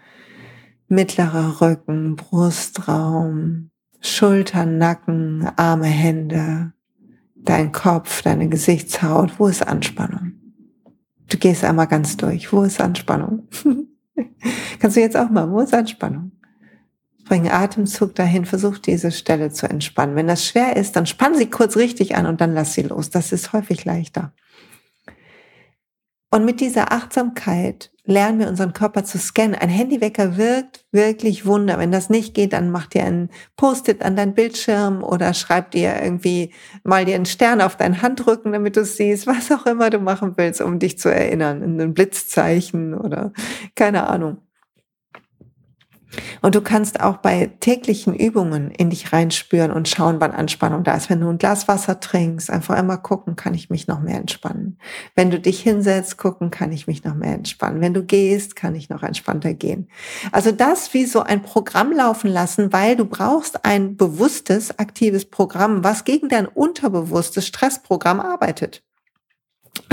mittlerer 0.88 1.60
Rücken, 1.60 2.16
Brustraum, 2.16 3.70
Schultern, 4.00 4.78
Nacken, 4.78 5.48
Arme, 5.56 5.86
Hände, 5.86 6.72
dein 7.36 7.70
Kopf, 7.70 8.22
deine 8.22 8.48
Gesichtshaut, 8.48 9.38
wo 9.38 9.46
ist 9.46 9.66
Anspannung? 9.66 10.43
Du 11.28 11.38
gehst 11.38 11.64
einmal 11.64 11.86
ganz 11.86 12.16
durch. 12.16 12.52
Wo 12.52 12.62
ist 12.62 12.80
Anspannung? 12.80 13.48
Kannst 14.78 14.96
du 14.96 15.00
jetzt 15.00 15.16
auch 15.16 15.30
mal, 15.30 15.50
wo 15.50 15.60
ist 15.60 15.74
Anspannung? 15.74 16.32
Bring 17.24 17.48
Atemzug 17.48 18.14
dahin, 18.14 18.44
versuch 18.44 18.78
diese 18.78 19.10
Stelle 19.10 19.50
zu 19.50 19.68
entspannen. 19.68 20.14
Wenn 20.14 20.26
das 20.26 20.46
schwer 20.46 20.76
ist, 20.76 20.94
dann 20.94 21.06
spann 21.06 21.34
sie 21.34 21.48
kurz 21.48 21.76
richtig 21.76 22.16
an 22.16 22.26
und 22.26 22.40
dann 22.40 22.52
lass 22.52 22.74
sie 22.74 22.82
los. 22.82 23.08
Das 23.08 23.32
ist 23.32 23.52
häufig 23.54 23.84
leichter. 23.84 24.34
Und 26.30 26.44
mit 26.44 26.60
dieser 26.60 26.92
Achtsamkeit 26.92 27.93
lernen 28.06 28.38
wir 28.38 28.48
unseren 28.48 28.72
Körper 28.72 29.04
zu 29.04 29.18
scannen. 29.18 29.54
Ein 29.54 29.68
Handywecker 29.68 30.36
wirkt 30.36 30.84
wirklich 30.92 31.46
Wunder. 31.46 31.78
Wenn 31.78 31.90
das 31.90 32.10
nicht 32.10 32.34
geht, 32.34 32.52
dann 32.52 32.70
mach 32.70 32.86
dir 32.86 33.04
ein 33.04 33.30
Post-it 33.56 34.02
an 34.02 34.16
deinen 34.16 34.34
Bildschirm 34.34 35.02
oder 35.02 35.32
schreib 35.32 35.70
dir 35.70 36.02
irgendwie 36.02 36.52
mal 36.82 37.04
dir 37.04 37.14
einen 37.14 37.26
Stern 37.26 37.60
auf 37.60 37.76
deinen 37.76 38.02
Handrücken, 38.02 38.52
damit 38.52 38.76
du 38.76 38.84
siehst, 38.84 39.26
was 39.26 39.50
auch 39.50 39.66
immer 39.66 39.90
du 39.90 39.98
machen 39.98 40.34
willst, 40.36 40.60
um 40.60 40.78
dich 40.78 40.98
zu 40.98 41.08
erinnern. 41.08 41.62
Ein 41.62 41.94
Blitzzeichen 41.94 42.94
oder 42.94 43.32
keine 43.74 44.06
Ahnung. 44.08 44.38
Und 46.42 46.54
du 46.54 46.60
kannst 46.60 47.00
auch 47.00 47.18
bei 47.18 47.50
täglichen 47.60 48.14
Übungen 48.14 48.70
in 48.70 48.90
dich 48.90 49.12
reinspüren 49.12 49.70
und 49.70 49.88
schauen, 49.88 50.20
wann 50.20 50.32
Anspannung 50.32 50.84
da 50.84 50.94
ist. 50.94 51.10
Wenn 51.10 51.20
du 51.20 51.28
ein 51.28 51.38
Glas 51.38 51.68
Wasser 51.68 52.00
trinkst, 52.00 52.50
einfach 52.50 52.78
immer 52.78 52.98
gucken, 52.98 53.36
kann 53.36 53.54
ich 53.54 53.70
mich 53.70 53.86
noch 53.86 54.00
mehr 54.00 54.18
entspannen. 54.18 54.78
Wenn 55.14 55.30
du 55.30 55.40
dich 55.40 55.60
hinsetzt, 55.60 56.18
gucken, 56.18 56.50
kann 56.50 56.72
ich 56.72 56.86
mich 56.86 57.04
noch 57.04 57.14
mehr 57.14 57.34
entspannen. 57.34 57.80
Wenn 57.80 57.94
du 57.94 58.04
gehst, 58.04 58.56
kann 58.56 58.74
ich 58.74 58.88
noch 58.88 59.02
entspannter 59.02 59.54
gehen. 59.54 59.88
Also 60.32 60.52
das 60.52 60.92
wie 60.94 61.06
so 61.06 61.20
ein 61.20 61.42
Programm 61.42 61.92
laufen 61.92 62.30
lassen, 62.30 62.72
weil 62.72 62.96
du 62.96 63.04
brauchst 63.04 63.64
ein 63.64 63.96
bewusstes, 63.96 64.78
aktives 64.78 65.24
Programm, 65.24 65.84
was 65.84 66.04
gegen 66.04 66.28
dein 66.28 66.46
unterbewusstes 66.46 67.46
Stressprogramm 67.46 68.20
arbeitet. 68.20 68.82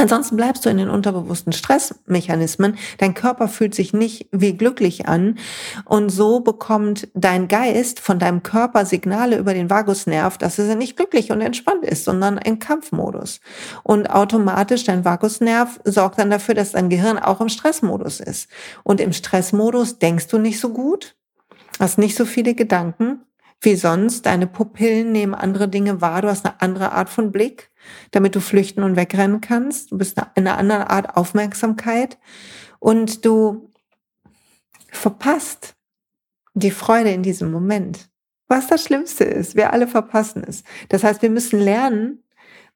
Ansonsten 0.02 0.36
bleibst 0.36 0.66
du 0.66 0.70
in 0.70 0.78
den 0.78 0.90
unterbewussten 0.90 1.54
Stressmechanismen. 1.54 2.76
Dein 2.98 3.14
Körper 3.14 3.48
fühlt 3.48 3.76
sich 3.76 3.94
nicht 3.94 4.28
wie 4.32 4.58
glücklich 4.58 5.08
an. 5.08 5.38
Und 5.86 6.10
so 6.10 6.40
bekommt 6.40 7.10
dein 7.14 7.48
Geist 7.48 8.00
von 8.00 8.18
deinem 8.18 8.42
Körper 8.42 8.88
Signale 8.88 9.38
über 9.38 9.54
den 9.54 9.70
Vagusnerv, 9.70 10.40
dass 10.40 10.58
er 10.58 10.74
nicht 10.74 10.98
glücklich 10.98 11.32
und 11.32 11.42
entspannt 11.42 11.86
ist, 11.86 12.04
sondern 12.04 12.40
im 12.40 12.58
Kampfmodus. 12.58 13.42
Und 13.84 14.10
automatisch 14.10 14.86
dein 14.86 15.06
Vagusnerv 15.06 15.80
sorgt 15.84 16.18
dann 16.18 16.32
dafür, 16.32 16.56
dass 16.56 16.72
dein 16.72 16.90
Gehirn 16.90 17.20
auch 17.20 17.40
im 17.40 17.50
Stressmodus 17.50 18.22
ist. 18.22 18.50
Und 18.84 19.02
im 19.02 19.14
Stressmodus 19.14 20.00
denkst 20.00 20.30
du 20.30 20.40
nicht 20.40 20.60
so 20.60 20.70
gut, 20.70 21.16
hast 21.80 22.00
nicht 22.00 22.18
so 22.18 22.26
viele 22.26 22.56
Gedanken 22.56 23.22
wie 23.62 23.76
sonst. 23.76 24.26
Deine 24.26 24.48
Pupillen 24.48 25.12
nehmen 25.12 25.36
andere 25.36 25.68
Dinge 25.68 26.02
wahr. 26.02 26.24
Du 26.24 26.28
hast 26.28 26.44
eine 26.44 26.60
andere 26.60 26.92
Art 26.92 27.10
von 27.10 27.32
Blick 27.32 27.71
damit 28.12 28.36
du 28.36 28.42
flüchten 28.42 28.84
und 28.84 28.96
wegrennen 28.96 29.42
kannst. 29.42 29.92
Du 29.92 29.98
bist 29.98 30.18
in 30.36 30.48
einer 30.48 30.58
anderen 30.58 30.84
Art 30.84 31.18
Aufmerksamkeit 31.18 32.18
und 32.80 33.26
du 33.26 33.72
verpasst 34.92 35.76
die 36.54 36.72
Freude 36.72 37.12
in 37.12 37.24
diesem 37.24 37.52
Moment. 37.52 38.10
Was 38.48 38.68
das 38.68 38.84
Schlimmste 38.84 39.24
ist, 39.24 39.56
wir 39.56 39.72
alle 39.72 39.88
verpassen 39.88 40.44
es. 40.46 40.64
Das 40.90 41.04
heißt, 41.04 41.22
wir 41.22 41.30
müssen 41.30 41.60
lernen, 41.60 42.24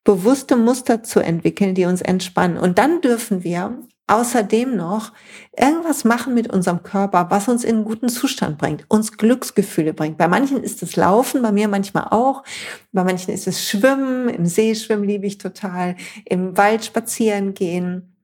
bewusste 0.05 0.55
Muster 0.55 1.03
zu 1.03 1.19
entwickeln, 1.19 1.75
die 1.75 1.85
uns 1.85 2.01
entspannen. 2.01 2.57
Und 2.57 2.77
dann 2.77 3.01
dürfen 3.01 3.43
wir 3.43 3.77
außerdem 4.07 4.75
noch 4.75 5.13
irgendwas 5.57 6.03
machen 6.03 6.33
mit 6.33 6.51
unserem 6.51 6.83
Körper, 6.83 7.27
was 7.29 7.47
uns 7.47 7.63
in 7.63 7.77
einen 7.77 7.85
guten 7.85 8.09
Zustand 8.09 8.57
bringt, 8.57 8.85
uns 8.87 9.17
Glücksgefühle 9.17 9.93
bringt. 9.93 10.17
Bei 10.17 10.27
manchen 10.27 10.63
ist 10.63 10.83
es 10.83 10.95
Laufen, 10.95 11.41
bei 11.41 11.51
mir 11.51 11.67
manchmal 11.67 12.07
auch. 12.11 12.43
Bei 12.91 13.03
manchen 13.03 13.33
ist 13.33 13.47
es 13.47 13.67
Schwimmen, 13.67 14.29
im 14.29 14.45
See 14.45 14.75
schwimmen 14.75 15.05
liebe 15.05 15.25
ich 15.25 15.37
total, 15.37 15.95
im 16.25 16.55
Wald 16.57 16.85
spazieren 16.85 17.53
gehen 17.53 18.14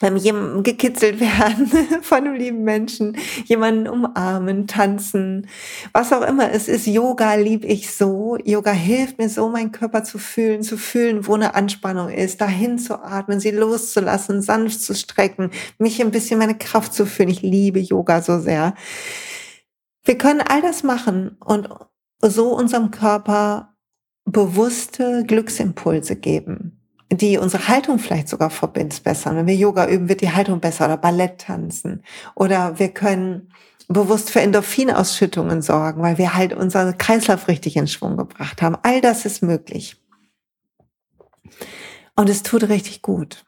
beim 0.00 0.16
jemandem 0.16 0.62
gekitzelt 0.62 1.20
werden 1.20 1.70
von 2.02 2.18
einem 2.18 2.34
lieben 2.34 2.62
Menschen, 2.64 3.16
jemanden 3.44 3.88
umarmen, 3.88 4.66
tanzen, 4.66 5.46
was 5.92 6.12
auch 6.12 6.22
immer 6.22 6.50
es 6.52 6.68
ist. 6.68 6.86
Yoga 6.86 7.34
lieb 7.34 7.64
ich 7.64 7.90
so. 7.90 8.36
Yoga 8.44 8.72
hilft 8.72 9.18
mir 9.18 9.28
so, 9.28 9.48
meinen 9.48 9.72
Körper 9.72 10.04
zu 10.04 10.18
fühlen, 10.18 10.62
zu 10.62 10.76
fühlen, 10.76 11.26
wo 11.26 11.34
eine 11.34 11.54
Anspannung 11.54 12.08
ist, 12.10 12.40
dahin 12.40 12.78
zu 12.78 13.02
atmen, 13.02 13.40
sie 13.40 13.50
loszulassen, 13.50 14.42
sanft 14.42 14.80
zu 14.80 14.94
strecken, 14.94 15.50
mich 15.78 16.00
ein 16.00 16.10
bisschen 16.10 16.38
meine 16.38 16.56
Kraft 16.56 16.94
zu 16.94 17.06
fühlen. 17.06 17.30
Ich 17.30 17.42
liebe 17.42 17.80
Yoga 17.80 18.22
so 18.22 18.38
sehr. 18.40 18.74
Wir 20.04 20.18
können 20.18 20.40
all 20.40 20.60
das 20.60 20.82
machen 20.82 21.36
und 21.44 21.68
so 22.20 22.54
unserem 22.54 22.90
Körper 22.90 23.74
bewusste 24.24 25.24
Glücksimpulse 25.26 26.16
geben 26.16 26.73
die 27.16 27.38
unsere 27.38 27.68
Haltung 27.68 27.98
vielleicht 27.98 28.28
sogar 28.28 28.50
verbessern. 28.50 29.36
Wenn 29.36 29.46
wir 29.46 29.54
Yoga 29.54 29.86
üben, 29.86 30.08
wird 30.08 30.20
die 30.20 30.32
Haltung 30.32 30.60
besser 30.60 30.86
oder 30.86 30.96
Ballett 30.96 31.38
tanzen. 31.38 32.02
Oder 32.34 32.78
wir 32.78 32.88
können 32.88 33.52
bewusst 33.88 34.30
für 34.30 34.40
Endorphinausschüttungen 34.40 35.62
sorgen, 35.62 36.02
weil 36.02 36.18
wir 36.18 36.34
halt 36.34 36.54
unseren 36.54 36.96
Kreislauf 36.98 37.48
richtig 37.48 37.76
in 37.76 37.86
Schwung 37.86 38.16
gebracht 38.16 38.62
haben. 38.62 38.76
All 38.82 39.00
das 39.00 39.24
ist 39.24 39.42
möglich. 39.42 39.96
Und 42.16 42.30
es 42.30 42.42
tut 42.42 42.68
richtig 42.68 43.02
gut, 43.02 43.44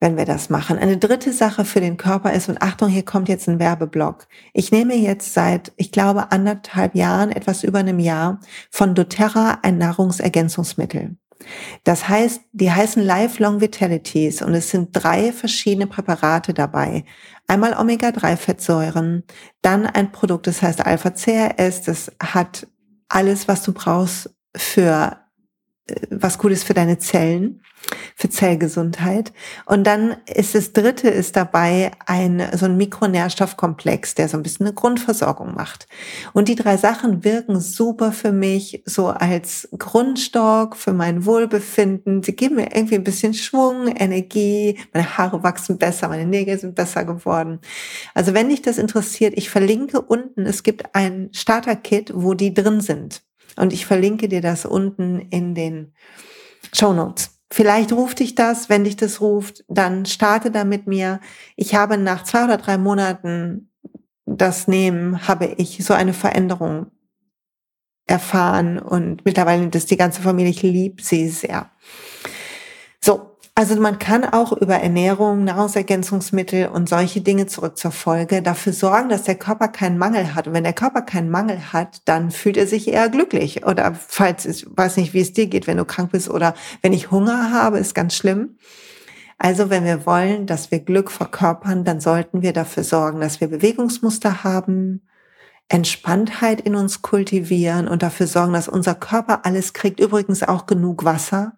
wenn 0.00 0.16
wir 0.16 0.24
das 0.24 0.50
machen. 0.50 0.78
Eine 0.78 0.96
dritte 0.96 1.32
Sache 1.32 1.64
für 1.64 1.80
den 1.80 1.96
Körper 1.96 2.32
ist, 2.32 2.48
und 2.48 2.62
Achtung, 2.62 2.88
hier 2.88 3.04
kommt 3.04 3.28
jetzt 3.28 3.48
ein 3.48 3.58
Werbeblock. 3.58 4.26
Ich 4.52 4.72
nehme 4.72 4.94
jetzt 4.94 5.34
seit, 5.34 5.72
ich 5.76 5.92
glaube, 5.92 6.32
anderthalb 6.32 6.94
Jahren, 6.94 7.30
etwas 7.30 7.62
über 7.64 7.78
einem 7.80 7.98
Jahr, 7.98 8.40
von 8.70 8.94
doTERRA 8.94 9.58
ein 9.62 9.78
Nahrungsergänzungsmittel. 9.78 11.16
Das 11.84 12.08
heißt, 12.08 12.40
die 12.52 12.70
heißen 12.70 13.02
Lifelong 13.02 13.60
Vitalities 13.60 14.42
und 14.42 14.54
es 14.54 14.70
sind 14.70 14.90
drei 14.92 15.32
verschiedene 15.32 15.86
Präparate 15.86 16.54
dabei. 16.54 17.04
Einmal 17.46 17.74
Omega-3-Fettsäuren, 17.74 19.24
dann 19.62 19.86
ein 19.86 20.12
Produkt, 20.12 20.46
das 20.46 20.62
heißt 20.62 20.84
Alpha-CRS, 20.84 21.82
das 21.82 22.12
hat 22.20 22.66
alles, 23.08 23.48
was 23.48 23.62
du 23.62 23.72
brauchst 23.72 24.34
für 24.56 25.25
was 26.10 26.38
Gutes 26.38 26.64
für 26.64 26.74
deine 26.74 26.98
Zellen, 26.98 27.62
für 28.16 28.28
Zellgesundheit. 28.28 29.32
Und 29.66 29.86
dann 29.86 30.16
ist 30.26 30.54
das 30.56 30.72
dritte 30.72 31.08
ist 31.08 31.36
dabei 31.36 31.92
ein, 32.06 32.42
so 32.54 32.66
ein 32.66 32.76
Mikronährstoffkomplex, 32.76 34.14
der 34.16 34.28
so 34.28 34.36
ein 34.36 34.42
bisschen 34.42 34.66
eine 34.66 34.74
Grundversorgung 34.74 35.54
macht. 35.54 35.86
Und 36.32 36.48
die 36.48 36.56
drei 36.56 36.76
Sachen 36.76 37.24
wirken 37.24 37.60
super 37.60 38.10
für 38.10 38.32
mich, 38.32 38.82
so 38.84 39.08
als 39.08 39.68
Grundstock 39.78 40.76
für 40.76 40.92
mein 40.92 41.24
Wohlbefinden. 41.24 42.22
Sie 42.22 42.34
geben 42.34 42.56
mir 42.56 42.74
irgendwie 42.74 42.96
ein 42.96 43.04
bisschen 43.04 43.34
Schwung, 43.34 43.86
Energie, 43.86 44.78
meine 44.92 45.16
Haare 45.16 45.44
wachsen 45.44 45.78
besser, 45.78 46.08
meine 46.08 46.26
Nägel 46.26 46.58
sind 46.58 46.74
besser 46.74 47.04
geworden. 47.04 47.60
Also 48.14 48.34
wenn 48.34 48.48
dich 48.48 48.62
das 48.62 48.78
interessiert, 48.78 49.34
ich 49.36 49.50
verlinke 49.50 50.00
unten, 50.00 50.46
es 50.46 50.64
gibt 50.64 50.94
ein 50.96 51.28
Starter-Kit, 51.32 52.12
wo 52.14 52.34
die 52.34 52.52
drin 52.52 52.80
sind. 52.80 53.25
Und 53.56 53.72
ich 53.72 53.86
verlinke 53.86 54.28
dir 54.28 54.40
das 54.40 54.64
unten 54.64 55.20
in 55.30 55.54
den 55.54 55.94
Show 56.72 56.92
Notes. 56.92 57.38
Vielleicht 57.50 57.92
ruft 57.92 58.18
dich 58.18 58.34
das. 58.34 58.68
Wenn 58.68 58.84
dich 58.84 58.96
das 58.96 59.20
ruft, 59.20 59.64
dann 59.68 60.04
starte 60.04 60.50
da 60.50 60.64
mit 60.64 60.86
mir. 60.86 61.20
Ich 61.54 61.74
habe 61.74 61.96
nach 61.96 62.24
zwei 62.24 62.44
oder 62.44 62.56
drei 62.56 62.76
Monaten 62.76 63.70
das 64.26 64.66
Nehmen, 64.66 65.28
habe 65.28 65.46
ich 65.56 65.84
so 65.84 65.94
eine 65.94 66.12
Veränderung 66.12 66.90
erfahren 68.06 68.78
und 68.78 69.24
mittlerweile 69.24 69.68
ist 69.68 69.90
die 69.90 69.96
ganze 69.96 70.20
Familie, 70.20 70.50
ich 70.50 70.62
liebe 70.62 71.02
sie 71.02 71.28
sehr. 71.28 71.70
So, 73.58 73.62
also 73.62 73.80
man 73.80 73.98
kann 73.98 74.24
auch 74.24 74.52
über 74.52 74.76
Ernährung, 74.76 75.44
Nahrungsergänzungsmittel 75.44 76.68
und 76.68 76.88
solche 76.88 77.22
Dinge 77.22 77.46
zurück 77.46 77.78
zur 77.78 77.90
Folge 77.90 78.42
dafür 78.42 78.72
sorgen, 78.72 79.08
dass 79.08 79.22
der 79.22 79.36
Körper 79.36 79.68
keinen 79.68 79.96
Mangel 79.98 80.34
hat. 80.34 80.46
Und 80.46 80.52
wenn 80.52 80.64
der 80.64 80.72
Körper 80.74 81.02
keinen 81.02 81.30
Mangel 81.30 81.72
hat, 81.72 82.02
dann 82.04 82.30
fühlt 82.30 82.56
er 82.58 82.66
sich 82.66 82.88
eher 82.88 83.08
glücklich. 83.08 83.64
Oder 83.66 83.94
falls 83.94 84.44
ich 84.44 84.66
weiß 84.68 84.98
nicht, 84.98 85.14
wie 85.14 85.20
es 85.20 85.32
dir 85.32 85.46
geht, 85.46 85.66
wenn 85.66 85.78
du 85.78 85.86
krank 85.86 86.12
bist 86.12 86.28
oder 86.28 86.54
wenn 86.82 86.92
ich 86.92 87.10
Hunger 87.10 87.50
habe, 87.50 87.78
ist 87.78 87.94
ganz 87.94 88.14
schlimm. 88.14 88.58
Also 89.38 89.70
wenn 89.70 89.84
wir 89.84 90.06
wollen, 90.06 90.46
dass 90.46 90.70
wir 90.70 90.80
Glück 90.80 91.10
verkörpern, 91.10 91.84
dann 91.84 92.00
sollten 92.00 92.42
wir 92.42 92.52
dafür 92.52 92.84
sorgen, 92.84 93.20
dass 93.20 93.40
wir 93.40 93.48
Bewegungsmuster 93.48 94.44
haben, 94.44 95.02
Entspanntheit 95.68 96.60
in 96.60 96.74
uns 96.74 97.02
kultivieren 97.02 97.88
und 97.88 98.02
dafür 98.02 98.26
sorgen, 98.26 98.52
dass 98.52 98.68
unser 98.68 98.94
Körper 98.94 99.44
alles 99.44 99.72
kriegt. 99.72 100.00
Übrigens 100.00 100.42
auch 100.42 100.66
genug 100.66 101.04
Wasser. 101.04 101.56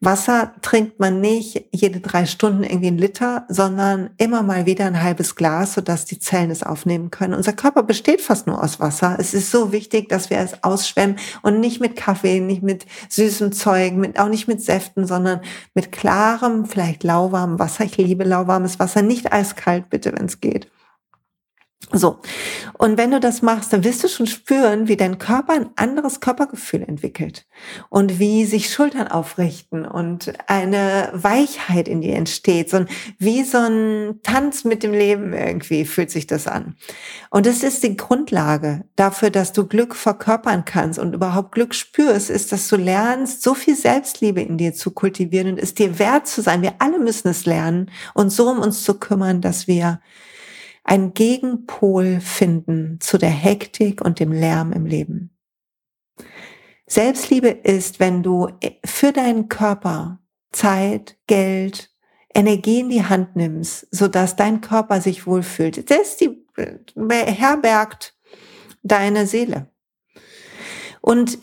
Wasser 0.00 0.52
trinkt 0.62 1.00
man 1.00 1.20
nicht 1.20 1.64
jede 1.72 2.00
drei 2.00 2.26
Stunden 2.26 2.62
irgendwie 2.62 2.88
ein 2.88 2.98
Liter, 2.98 3.46
sondern 3.48 4.10
immer 4.16 4.42
mal 4.42 4.66
wieder 4.66 4.86
ein 4.86 5.02
halbes 5.02 5.34
Glas, 5.34 5.74
sodass 5.74 6.04
die 6.04 6.18
Zellen 6.18 6.50
es 6.50 6.62
aufnehmen 6.62 7.10
können. 7.10 7.34
Unser 7.34 7.52
Körper 7.52 7.82
besteht 7.82 8.20
fast 8.20 8.46
nur 8.46 8.62
aus 8.62 8.80
Wasser. 8.80 9.16
Es 9.18 9.34
ist 9.34 9.50
so 9.50 9.72
wichtig, 9.72 10.08
dass 10.08 10.30
wir 10.30 10.38
es 10.38 10.62
ausschwemmen 10.62 11.16
und 11.42 11.60
nicht 11.60 11.80
mit 11.80 11.96
Kaffee, 11.96 12.40
nicht 12.40 12.62
mit 12.62 12.86
süßem 13.08 13.52
Zeug, 13.52 13.94
mit, 13.94 14.18
auch 14.18 14.28
nicht 14.28 14.48
mit 14.48 14.62
Säften, 14.62 15.06
sondern 15.06 15.40
mit 15.74 15.92
klarem, 15.92 16.66
vielleicht 16.66 17.04
lauwarmem 17.04 17.58
Wasser. 17.58 17.84
Ich 17.84 17.96
liebe 17.96 18.24
lauwarmes 18.24 18.78
Wasser, 18.78 19.02
nicht 19.02 19.32
eiskalt 19.32 19.90
bitte, 19.90 20.12
wenn 20.16 20.26
es 20.26 20.40
geht. 20.40 20.68
So. 21.92 22.18
Und 22.76 22.98
wenn 22.98 23.12
du 23.12 23.18
das 23.18 23.40
machst, 23.40 23.72
dann 23.72 23.82
wirst 23.82 24.04
du 24.04 24.08
schon 24.08 24.26
spüren, 24.26 24.88
wie 24.88 24.96
dein 24.96 25.18
Körper 25.18 25.54
ein 25.54 25.70
anderes 25.76 26.20
Körpergefühl 26.20 26.82
entwickelt 26.82 27.46
und 27.88 28.18
wie 28.18 28.44
sich 28.44 28.70
Schultern 28.70 29.08
aufrichten 29.08 29.86
und 29.86 30.32
eine 30.48 31.10
Weichheit 31.14 31.88
in 31.88 32.02
dir 32.02 32.16
entsteht. 32.16 32.68
So 32.68 32.78
ein, 32.78 32.88
wie 33.18 33.42
so 33.42 33.58
ein 33.58 34.20
Tanz 34.22 34.64
mit 34.64 34.82
dem 34.82 34.92
Leben 34.92 35.32
irgendwie 35.32 35.86
fühlt 35.86 36.10
sich 36.10 36.26
das 36.26 36.46
an. 36.46 36.76
Und 37.30 37.46
es 37.46 37.62
ist 37.62 37.82
die 37.82 37.96
Grundlage 37.96 38.84
dafür, 38.96 39.30
dass 39.30 39.52
du 39.52 39.66
Glück 39.66 39.94
verkörpern 39.94 40.64
kannst 40.66 40.98
und 40.98 41.14
überhaupt 41.14 41.52
Glück 41.52 41.74
spürst, 41.74 42.28
ist, 42.28 42.52
dass 42.52 42.68
du 42.68 42.76
lernst, 42.76 43.42
so 43.42 43.54
viel 43.54 43.76
Selbstliebe 43.76 44.42
in 44.42 44.58
dir 44.58 44.74
zu 44.74 44.90
kultivieren 44.90 45.52
und 45.52 45.58
es 45.58 45.74
dir 45.74 45.98
wert 45.98 46.26
zu 46.26 46.42
sein. 46.42 46.60
Wir 46.60 46.74
alle 46.80 46.98
müssen 46.98 47.28
es 47.28 47.46
lernen 47.46 47.90
und 48.14 48.30
so 48.30 48.50
um 48.50 48.58
uns 48.58 48.84
zu 48.84 48.98
kümmern, 48.98 49.40
dass 49.40 49.66
wir 49.66 50.00
ein 50.88 51.12
Gegenpol 51.12 52.18
finden 52.18 52.98
zu 53.00 53.18
der 53.18 53.28
Hektik 53.28 54.00
und 54.00 54.20
dem 54.20 54.32
Lärm 54.32 54.72
im 54.72 54.86
Leben. 54.86 55.36
Selbstliebe 56.86 57.48
ist, 57.48 58.00
wenn 58.00 58.22
du 58.22 58.48
für 58.86 59.12
deinen 59.12 59.50
Körper 59.50 60.18
Zeit, 60.50 61.18
Geld, 61.26 61.94
Energie 62.34 62.80
in 62.80 62.88
die 62.88 63.04
Hand 63.04 63.36
nimmst, 63.36 63.86
sodass 63.90 64.36
dein 64.36 64.62
Körper 64.62 65.02
sich 65.02 65.26
wohlfühlt. 65.26 65.90
Das 65.90 66.16
die, 66.16 66.46
beherbergt 66.94 68.16
deine 68.82 69.26
Seele. 69.26 69.70
Und 71.02 71.38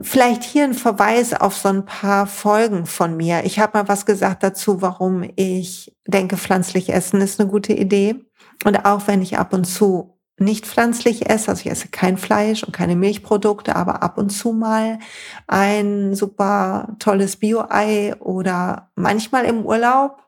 vielleicht 0.00 0.42
hier 0.42 0.64
ein 0.64 0.74
Verweis 0.74 1.32
auf 1.32 1.56
so 1.56 1.68
ein 1.68 1.84
paar 1.84 2.26
Folgen 2.26 2.86
von 2.86 3.16
mir. 3.16 3.44
Ich 3.44 3.58
habe 3.58 3.78
mal 3.78 3.88
was 3.88 4.06
gesagt 4.06 4.42
dazu, 4.42 4.82
warum 4.82 5.28
ich 5.36 5.96
denke, 6.06 6.36
pflanzlich 6.36 6.92
essen 6.92 7.20
ist 7.20 7.40
eine 7.40 7.48
gute 7.48 7.72
Idee. 7.72 8.16
Und 8.64 8.84
auch 8.84 9.06
wenn 9.06 9.22
ich 9.22 9.38
ab 9.38 9.52
und 9.52 9.64
zu 9.64 10.16
nicht 10.38 10.66
pflanzlich 10.66 11.30
esse, 11.30 11.50
also 11.50 11.60
ich 11.60 11.70
esse 11.70 11.88
kein 11.88 12.18
Fleisch 12.18 12.62
und 12.62 12.72
keine 12.72 12.96
Milchprodukte, 12.96 13.74
aber 13.74 14.02
ab 14.02 14.18
und 14.18 14.30
zu 14.30 14.52
mal 14.52 14.98
ein 15.46 16.14
super 16.14 16.94
tolles 16.98 17.36
Bio-Ei 17.36 18.14
oder 18.18 18.90
manchmal 18.96 19.44
im 19.46 19.64
Urlaub 19.64 20.22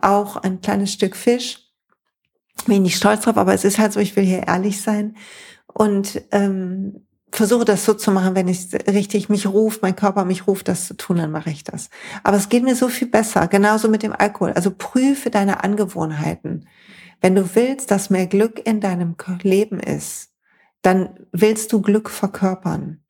auch 0.00 0.36
ein 0.36 0.60
kleines 0.60 0.92
Stück 0.92 1.16
Fisch. 1.16 1.60
Bin 2.66 2.76
ich 2.76 2.80
nicht 2.80 2.96
stolz 2.96 3.22
drauf, 3.22 3.38
aber 3.38 3.54
es 3.54 3.64
ist 3.64 3.78
halt 3.78 3.92
so, 3.92 4.00
ich 4.00 4.14
will 4.16 4.24
hier 4.24 4.46
ehrlich 4.46 4.82
sein 4.82 5.16
und 5.66 6.22
ähm, 6.30 7.06
versuche 7.36 7.64
das 7.64 7.84
so 7.84 7.94
zu 7.94 8.10
machen, 8.10 8.34
wenn 8.34 8.48
ich 8.48 8.68
richtig 8.86 9.28
mich 9.28 9.46
ruft, 9.46 9.82
mein 9.82 9.96
Körper 9.96 10.24
mich 10.24 10.46
ruft, 10.46 10.68
das 10.68 10.86
zu 10.86 10.96
tun, 10.96 11.16
dann 11.16 11.30
mache 11.30 11.50
ich 11.50 11.64
das. 11.64 11.88
Aber 12.22 12.36
es 12.36 12.48
geht 12.48 12.62
mir 12.62 12.74
so 12.74 12.88
viel 12.88 13.08
besser, 13.08 13.48
genauso 13.48 13.88
mit 13.88 14.02
dem 14.02 14.12
Alkohol. 14.12 14.52
Also 14.52 14.70
prüfe 14.70 15.30
deine 15.30 15.64
Angewohnheiten. 15.64 16.68
Wenn 17.20 17.34
du 17.34 17.54
willst, 17.54 17.90
dass 17.90 18.10
mehr 18.10 18.26
Glück 18.26 18.64
in 18.66 18.80
deinem 18.80 19.16
Leben 19.42 19.80
ist, 19.80 20.32
dann 20.82 21.10
willst 21.32 21.72
du 21.72 21.80
Glück 21.80 22.10
verkörpern. 22.10 23.02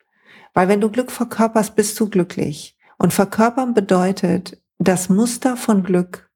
Weil 0.55 0.69
wenn 0.69 0.81
du 0.81 0.91
Glück 0.91 1.11
verkörperst, 1.11 1.75
bist 1.75 1.99
du 1.99 2.09
glücklich. 2.09 2.77
Und 2.99 3.13
verkörpern 3.13 3.75
bedeutet, 3.75 4.63
das 4.79 5.09
Muster 5.09 5.57
von 5.57 5.83
Glück, 5.83 6.31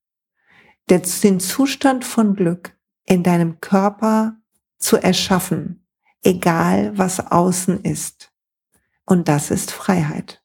den 0.88 1.40
Zustand 1.40 2.04
von 2.04 2.34
Glück 2.34 2.76
in 3.04 3.22
deinem 3.22 3.60
Körper 3.60 4.36
zu 4.78 4.96
erschaffen, 4.96 5.85
egal 6.22 6.96
was 6.98 7.20
außen 7.20 7.82
ist. 7.82 8.32
Und 9.04 9.28
das 9.28 9.50
ist 9.50 9.70
Freiheit. 9.70 10.42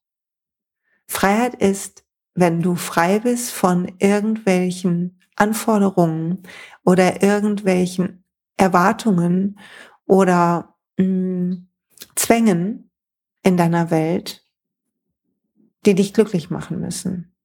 Freiheit 1.07 1.55
ist, 1.55 2.05
wenn 2.33 2.61
du 2.61 2.75
frei 2.75 3.19
bist 3.19 3.51
von 3.51 3.91
irgendwelchen 3.99 5.19
Anforderungen 5.35 6.43
oder 6.83 7.23
irgendwelchen 7.23 8.23
Erwartungen 8.57 9.59
oder 10.05 10.75
mh, 10.97 11.05
mm, 11.05 11.67
Zwängen 12.15 12.91
in 13.43 13.57
deiner 13.57 13.89
Welt, 13.89 14.45
die 15.85 15.95
dich 15.95 16.13
glücklich 16.13 16.49
machen 16.49 16.79
müssen, 16.79 17.35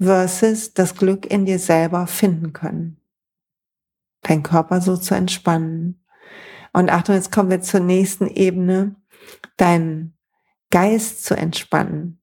versus 0.00 0.74
das 0.74 0.94
Glück 0.96 1.26
in 1.26 1.44
dir 1.44 1.58
selber 1.58 2.06
finden 2.06 2.52
können. 2.52 3.00
Dein 4.22 4.42
Körper 4.42 4.80
so 4.80 4.96
zu 4.96 5.14
entspannen. 5.14 6.01
Und 6.72 6.90
Achtung, 6.90 7.14
jetzt 7.14 7.32
kommen 7.32 7.50
wir 7.50 7.60
zur 7.60 7.80
nächsten 7.80 8.26
Ebene, 8.28 8.96
deinen 9.56 10.16
Geist 10.70 11.24
zu 11.24 11.36
entspannen 11.36 12.22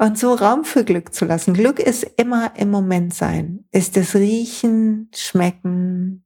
und 0.00 0.18
so 0.18 0.32
Raum 0.32 0.64
für 0.64 0.82
Glück 0.82 1.12
zu 1.12 1.26
lassen. 1.26 1.52
Glück 1.52 1.78
ist 1.78 2.04
immer 2.16 2.56
im 2.56 2.70
Moment 2.70 3.12
sein, 3.12 3.66
ist 3.70 3.98
das 3.98 4.14
Riechen, 4.14 5.10
Schmecken, 5.14 6.24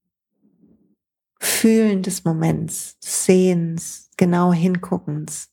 Fühlen 1.40 2.02
des 2.02 2.24
Moments, 2.24 2.96
Sehens, 3.00 4.11
genau 4.16 4.52
Hinguckens. 4.52 5.52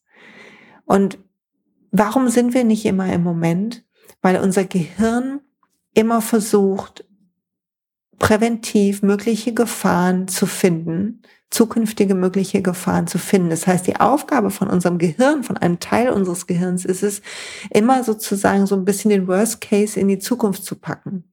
Und 0.86 1.18
warum 1.90 2.30
sind 2.30 2.54
wir 2.54 2.64
nicht 2.64 2.86
immer 2.86 3.12
im 3.12 3.24
Moment? 3.24 3.84
Weil 4.22 4.38
unser 4.38 4.66
Gehirn 4.66 5.42
immer 5.96 6.22
versucht, 6.22 7.04
präventiv 8.22 9.02
mögliche 9.02 9.52
Gefahren 9.52 10.28
zu 10.28 10.46
finden, 10.46 11.24
zukünftige 11.50 12.14
mögliche 12.14 12.62
Gefahren 12.62 13.08
zu 13.08 13.18
finden. 13.18 13.50
Das 13.50 13.66
heißt, 13.66 13.88
die 13.88 14.00
Aufgabe 14.00 14.52
von 14.52 14.68
unserem 14.68 15.00
Gehirn, 15.00 15.44
von 15.44 15.58
einem 15.58 15.80
Teil 15.80 16.12
unseres 16.12 16.46
Gehirns 16.46 16.86
ist 16.86 17.02
es, 17.02 17.24
immer 17.72 18.04
sozusagen 18.04 18.68
so 18.68 18.76
ein 18.76 18.86
bisschen 18.86 19.10
den 19.10 19.28
Worst 19.28 19.60
Case 19.60 20.00
in 20.00 20.08
die 20.08 20.20
Zukunft 20.20 20.64
zu 20.64 20.76
packen. 20.76 21.32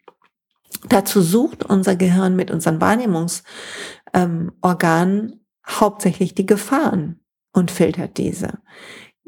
Dazu 0.88 1.20
sucht 1.20 1.62
unser 1.62 1.94
Gehirn 1.94 2.36
mit 2.36 2.50
unseren 2.50 2.80
Wahrnehmungsorganen 2.80 5.32
ähm, 5.32 5.40
hauptsächlich 5.68 6.34
die 6.34 6.46
Gefahren 6.46 7.20
und 7.52 7.70
filtert 7.70 8.16
diese. 8.16 8.60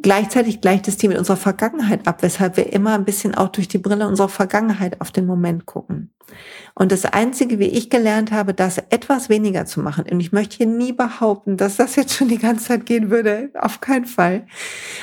Gleichzeitig 0.02 0.60
gleicht 0.60 0.88
es 0.88 0.96
die 0.96 1.08
mit 1.08 1.18
unserer 1.18 1.36
Vergangenheit 1.36 2.06
ab, 2.06 2.22
weshalb 2.22 2.56
wir 2.56 2.72
immer 2.72 2.94
ein 2.94 3.04
bisschen 3.04 3.34
auch 3.34 3.48
durch 3.48 3.68
die 3.68 3.78
Brille 3.78 4.08
unserer 4.08 4.28
Vergangenheit 4.28 5.00
auf 5.00 5.10
den 5.10 5.26
Moment 5.26 5.66
gucken. 5.66 6.14
Und 6.74 6.92
das 6.92 7.04
Einzige, 7.04 7.58
wie 7.58 7.66
ich 7.66 7.90
gelernt 7.90 8.32
habe, 8.32 8.54
das 8.54 8.78
etwas 8.78 9.28
weniger 9.28 9.66
zu 9.66 9.80
machen, 9.80 10.06
und 10.10 10.20
ich 10.20 10.32
möchte 10.32 10.56
hier 10.56 10.66
nie 10.66 10.92
behaupten, 10.92 11.56
dass 11.56 11.76
das 11.76 11.96
jetzt 11.96 12.14
schon 12.14 12.28
die 12.28 12.38
ganze 12.38 12.66
Zeit 12.66 12.86
gehen 12.86 13.10
würde, 13.10 13.50
auf 13.54 13.80
keinen 13.80 14.06
Fall, 14.06 14.46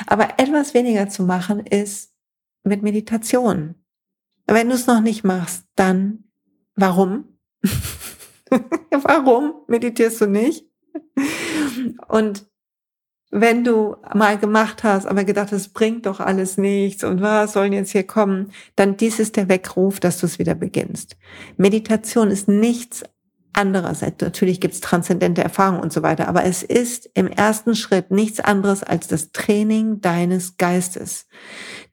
aber 0.07 0.39
etwas 0.39 0.73
weniger 0.73 1.09
zu 1.09 1.23
machen 1.23 1.59
ist 1.59 2.13
mit 2.63 2.81
Meditation. 2.81 3.75
Wenn 4.47 4.69
du 4.69 4.75
es 4.75 4.87
noch 4.87 5.01
nicht 5.01 5.23
machst, 5.23 5.65
dann 5.75 6.23
warum? 6.75 7.37
warum 8.91 9.53
meditierst 9.67 10.21
du 10.21 10.27
nicht? 10.27 10.65
Und 12.07 12.47
wenn 13.29 13.63
du 13.63 13.97
mal 14.13 14.37
gemacht 14.37 14.83
hast, 14.83 15.05
aber 15.05 15.23
gedacht, 15.23 15.51
es 15.51 15.69
bringt 15.69 16.05
doch 16.05 16.19
alles 16.19 16.57
nichts 16.57 17.03
und 17.03 17.21
was 17.21 17.53
sollen 17.53 17.73
jetzt 17.73 17.91
hier 17.91 18.05
kommen, 18.05 18.51
dann 18.75 18.97
dies 18.97 19.19
ist 19.19 19.35
der 19.35 19.49
Weckruf, 19.49 19.99
dass 19.99 20.19
du 20.19 20.25
es 20.25 20.39
wieder 20.39 20.55
beginnst. 20.55 21.17
Meditation 21.57 22.31
ist 22.31 22.47
nichts 22.47 23.03
Andererseits, 23.57 24.21
natürlich 24.21 24.61
gibt 24.61 24.75
es 24.75 24.81
transzendente 24.81 25.43
Erfahrungen 25.43 25.81
und 25.81 25.91
so 25.91 26.03
weiter, 26.03 26.27
aber 26.27 26.43
es 26.43 26.61
ist 26.61 27.09
im 27.15 27.25
ersten 27.25 27.73
Schritt 27.73 28.11
nichts 28.11 28.39
anderes 28.39 28.83
als 28.83 29.07
das 29.07 29.31
Training 29.31 29.99
deines 29.99 30.57
Geistes. 30.57 31.25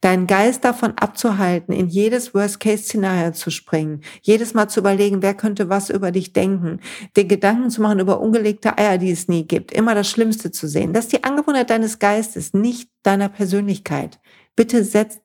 Deinen 0.03 0.27
Geist 0.27 0.63
davon 0.67 0.93
abzuhalten, 0.99 1.73
in 1.73 1.89
jedes 1.89 2.35
Worst-Case-Szenario 2.35 3.33
zu 3.33 3.49
springen, 3.49 4.03
jedes 4.21 4.53
Mal 4.53 4.69
zu 4.69 4.81
überlegen, 4.81 5.23
wer 5.23 5.33
könnte 5.33 5.71
was 5.71 5.89
über 5.89 6.13
dich 6.13 6.35
denken, 6.35 6.81
dir 7.17 7.25
Gedanken 7.25 7.71
zu 7.71 7.81
machen 7.81 7.99
über 7.99 8.21
ungelegte 8.21 8.77
Eier, 8.77 8.99
die 8.99 9.11
es 9.11 9.29
nie 9.29 9.47
gibt, 9.47 9.73
immer 9.73 9.95
das 9.95 10.11
Schlimmste 10.11 10.51
zu 10.51 10.69
sehen. 10.69 10.93
Das 10.93 11.07
ist 11.07 11.15
die 11.15 11.25
Angewohnheit 11.25 11.71
deines 11.71 11.99
Geistes, 11.99 12.53
nicht 12.53 12.91
deiner 13.05 13.31
Persönlichkeit. 13.31 14.21
Bitte 14.55 14.85
setz 14.85 15.19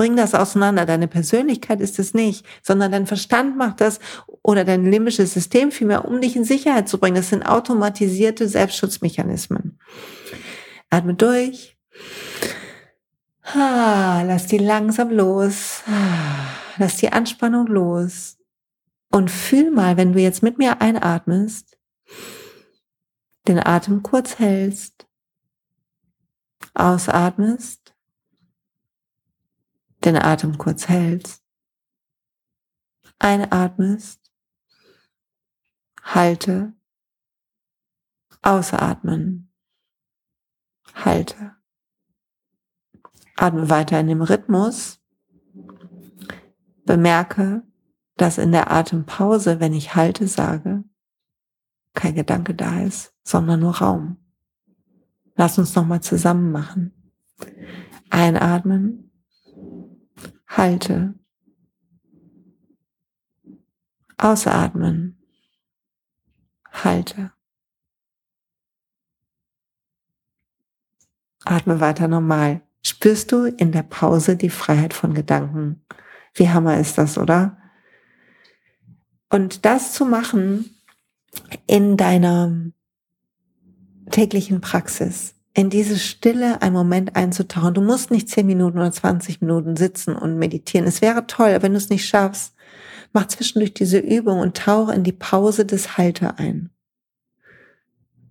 Bring 0.00 0.16
das 0.16 0.34
auseinander. 0.34 0.86
Deine 0.86 1.08
Persönlichkeit 1.08 1.78
ist 1.82 1.98
es 1.98 2.14
nicht, 2.14 2.46
sondern 2.62 2.90
dein 2.90 3.06
Verstand 3.06 3.58
macht 3.58 3.82
das 3.82 3.98
oder 4.42 4.64
dein 4.64 4.90
limbisches 4.90 5.34
System 5.34 5.70
vielmehr, 5.70 6.06
um 6.06 6.22
dich 6.22 6.36
in 6.36 6.44
Sicherheit 6.44 6.88
zu 6.88 6.96
bringen. 6.96 7.16
Das 7.16 7.28
sind 7.28 7.42
automatisierte 7.42 8.48
Selbstschutzmechanismen. 8.48 9.78
Atme 10.88 11.12
durch. 11.12 11.76
Lass 13.52 14.46
die 14.46 14.56
langsam 14.56 15.10
los. 15.10 15.82
Lass 16.78 16.96
die 16.96 17.12
Anspannung 17.12 17.66
los. 17.66 18.38
Und 19.12 19.30
fühl 19.30 19.70
mal, 19.70 19.98
wenn 19.98 20.14
du 20.14 20.18
jetzt 20.18 20.42
mit 20.42 20.56
mir 20.56 20.80
einatmest, 20.80 21.76
den 23.46 23.58
Atem 23.58 24.02
kurz 24.02 24.38
hältst, 24.38 25.06
ausatmest, 26.72 27.79
den 30.04 30.16
Atem 30.16 30.58
kurz 30.58 30.88
hältst, 30.88 31.44
einatmest, 33.18 34.20
halte, 36.02 36.72
ausatmen, 38.42 39.52
halte. 40.94 41.56
Atme 43.36 43.70
weiter 43.70 43.98
in 44.00 44.08
dem 44.08 44.22
Rhythmus. 44.22 45.00
Bemerke, 46.84 47.62
dass 48.16 48.36
in 48.36 48.52
der 48.52 48.70
Atempause, 48.70 49.60
wenn 49.60 49.72
ich 49.72 49.94
halte 49.94 50.28
sage, 50.28 50.84
kein 51.94 52.14
Gedanke 52.14 52.54
da 52.54 52.82
ist, 52.82 53.14
sondern 53.22 53.60
nur 53.60 53.78
Raum. 53.78 54.16
Lass 55.36 55.58
uns 55.58 55.74
nochmal 55.74 56.02
zusammen 56.02 56.52
machen. 56.52 56.92
Einatmen, 58.10 59.09
halte, 60.50 61.14
ausatmen, 64.18 65.18
halte. 66.70 67.32
Atme 71.44 71.80
weiter 71.80 72.06
normal. 72.06 72.60
Spürst 72.82 73.32
du 73.32 73.44
in 73.44 73.72
der 73.72 73.82
Pause 73.82 74.36
die 74.36 74.50
Freiheit 74.50 74.92
von 74.92 75.14
Gedanken? 75.14 75.84
Wie 76.34 76.48
hammer 76.48 76.78
ist 76.78 76.98
das, 76.98 77.16
oder? 77.16 77.56
Und 79.30 79.64
das 79.64 79.94
zu 79.94 80.04
machen 80.04 80.76
in 81.66 81.96
deiner 81.96 82.72
täglichen 84.10 84.60
Praxis, 84.60 85.34
in 85.54 85.70
diese 85.70 85.98
Stille 85.98 86.62
einen 86.62 86.74
Moment 86.74 87.16
einzutauchen. 87.16 87.74
Du 87.74 87.80
musst 87.80 88.10
nicht 88.10 88.28
10 88.28 88.46
Minuten 88.46 88.78
oder 88.78 88.92
20 88.92 89.40
Minuten 89.40 89.76
sitzen 89.76 90.14
und 90.14 90.38
meditieren. 90.38 90.86
Es 90.86 91.02
wäre 91.02 91.26
toll, 91.26 91.50
aber 91.50 91.62
wenn 91.62 91.72
du 91.72 91.78
es 91.78 91.90
nicht 91.90 92.06
schaffst, 92.06 92.54
mach 93.12 93.26
zwischendurch 93.26 93.74
diese 93.74 93.98
Übung 93.98 94.38
und 94.38 94.56
tauche 94.56 94.94
in 94.94 95.02
die 95.02 95.12
Pause 95.12 95.64
des 95.66 95.96
Halte 95.98 96.38
ein. 96.38 96.70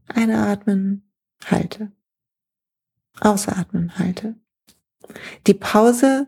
Einatmen, 0.08 1.10
halte. 1.46 1.92
Ausatmen, 3.20 3.98
halte. 4.00 4.36
Die 5.46 5.54
Pause 5.54 6.28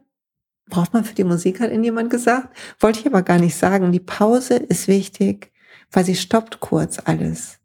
braucht 0.68 0.94
man 0.94 1.06
für 1.06 1.16
die 1.16 1.24
Musik, 1.24 1.62
hat 1.62 1.72
Ihnen 1.72 1.84
jemand 1.84 2.10
gesagt. 2.10 2.56
Wollte 2.80 3.00
ich 3.00 3.08
aber 3.08 3.22
gar 3.22 3.40
nicht 3.40 3.56
sagen. 3.56 3.92
Die 3.92 4.00
Pause 4.00 4.56
ist 4.56 4.88
wichtig, 4.88 5.52
weil 5.92 6.06
sie 6.06 6.16
stoppt 6.16 6.60
kurz 6.60 7.00
alles 7.00 7.61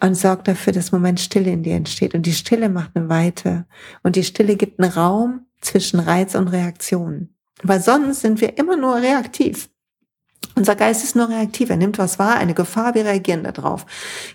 und 0.00 0.14
sorgt 0.14 0.48
dafür, 0.48 0.72
dass 0.72 0.92
Moment 0.92 1.20
Stille 1.20 1.50
in 1.50 1.62
dir 1.62 1.74
entsteht. 1.74 2.14
Und 2.14 2.26
die 2.26 2.34
Stille 2.34 2.68
macht 2.68 2.90
eine 2.94 3.08
Weite. 3.08 3.66
Und 4.02 4.16
die 4.16 4.24
Stille 4.24 4.56
gibt 4.56 4.80
einen 4.80 4.92
Raum 4.92 5.46
zwischen 5.60 6.00
Reiz 6.00 6.34
und 6.34 6.48
Reaktion. 6.48 7.30
Weil 7.62 7.80
sonst 7.80 8.20
sind 8.20 8.40
wir 8.40 8.58
immer 8.58 8.76
nur 8.76 8.96
reaktiv. 8.96 9.70
Unser 10.54 10.76
Geist 10.76 11.02
ist 11.02 11.16
nur 11.16 11.28
reaktiv. 11.28 11.70
Er 11.70 11.76
nimmt 11.76 11.98
was 11.98 12.18
wahr, 12.18 12.36
eine 12.36 12.54
Gefahr, 12.54 12.94
wir 12.94 13.04
reagieren 13.04 13.44
darauf. 13.44 13.86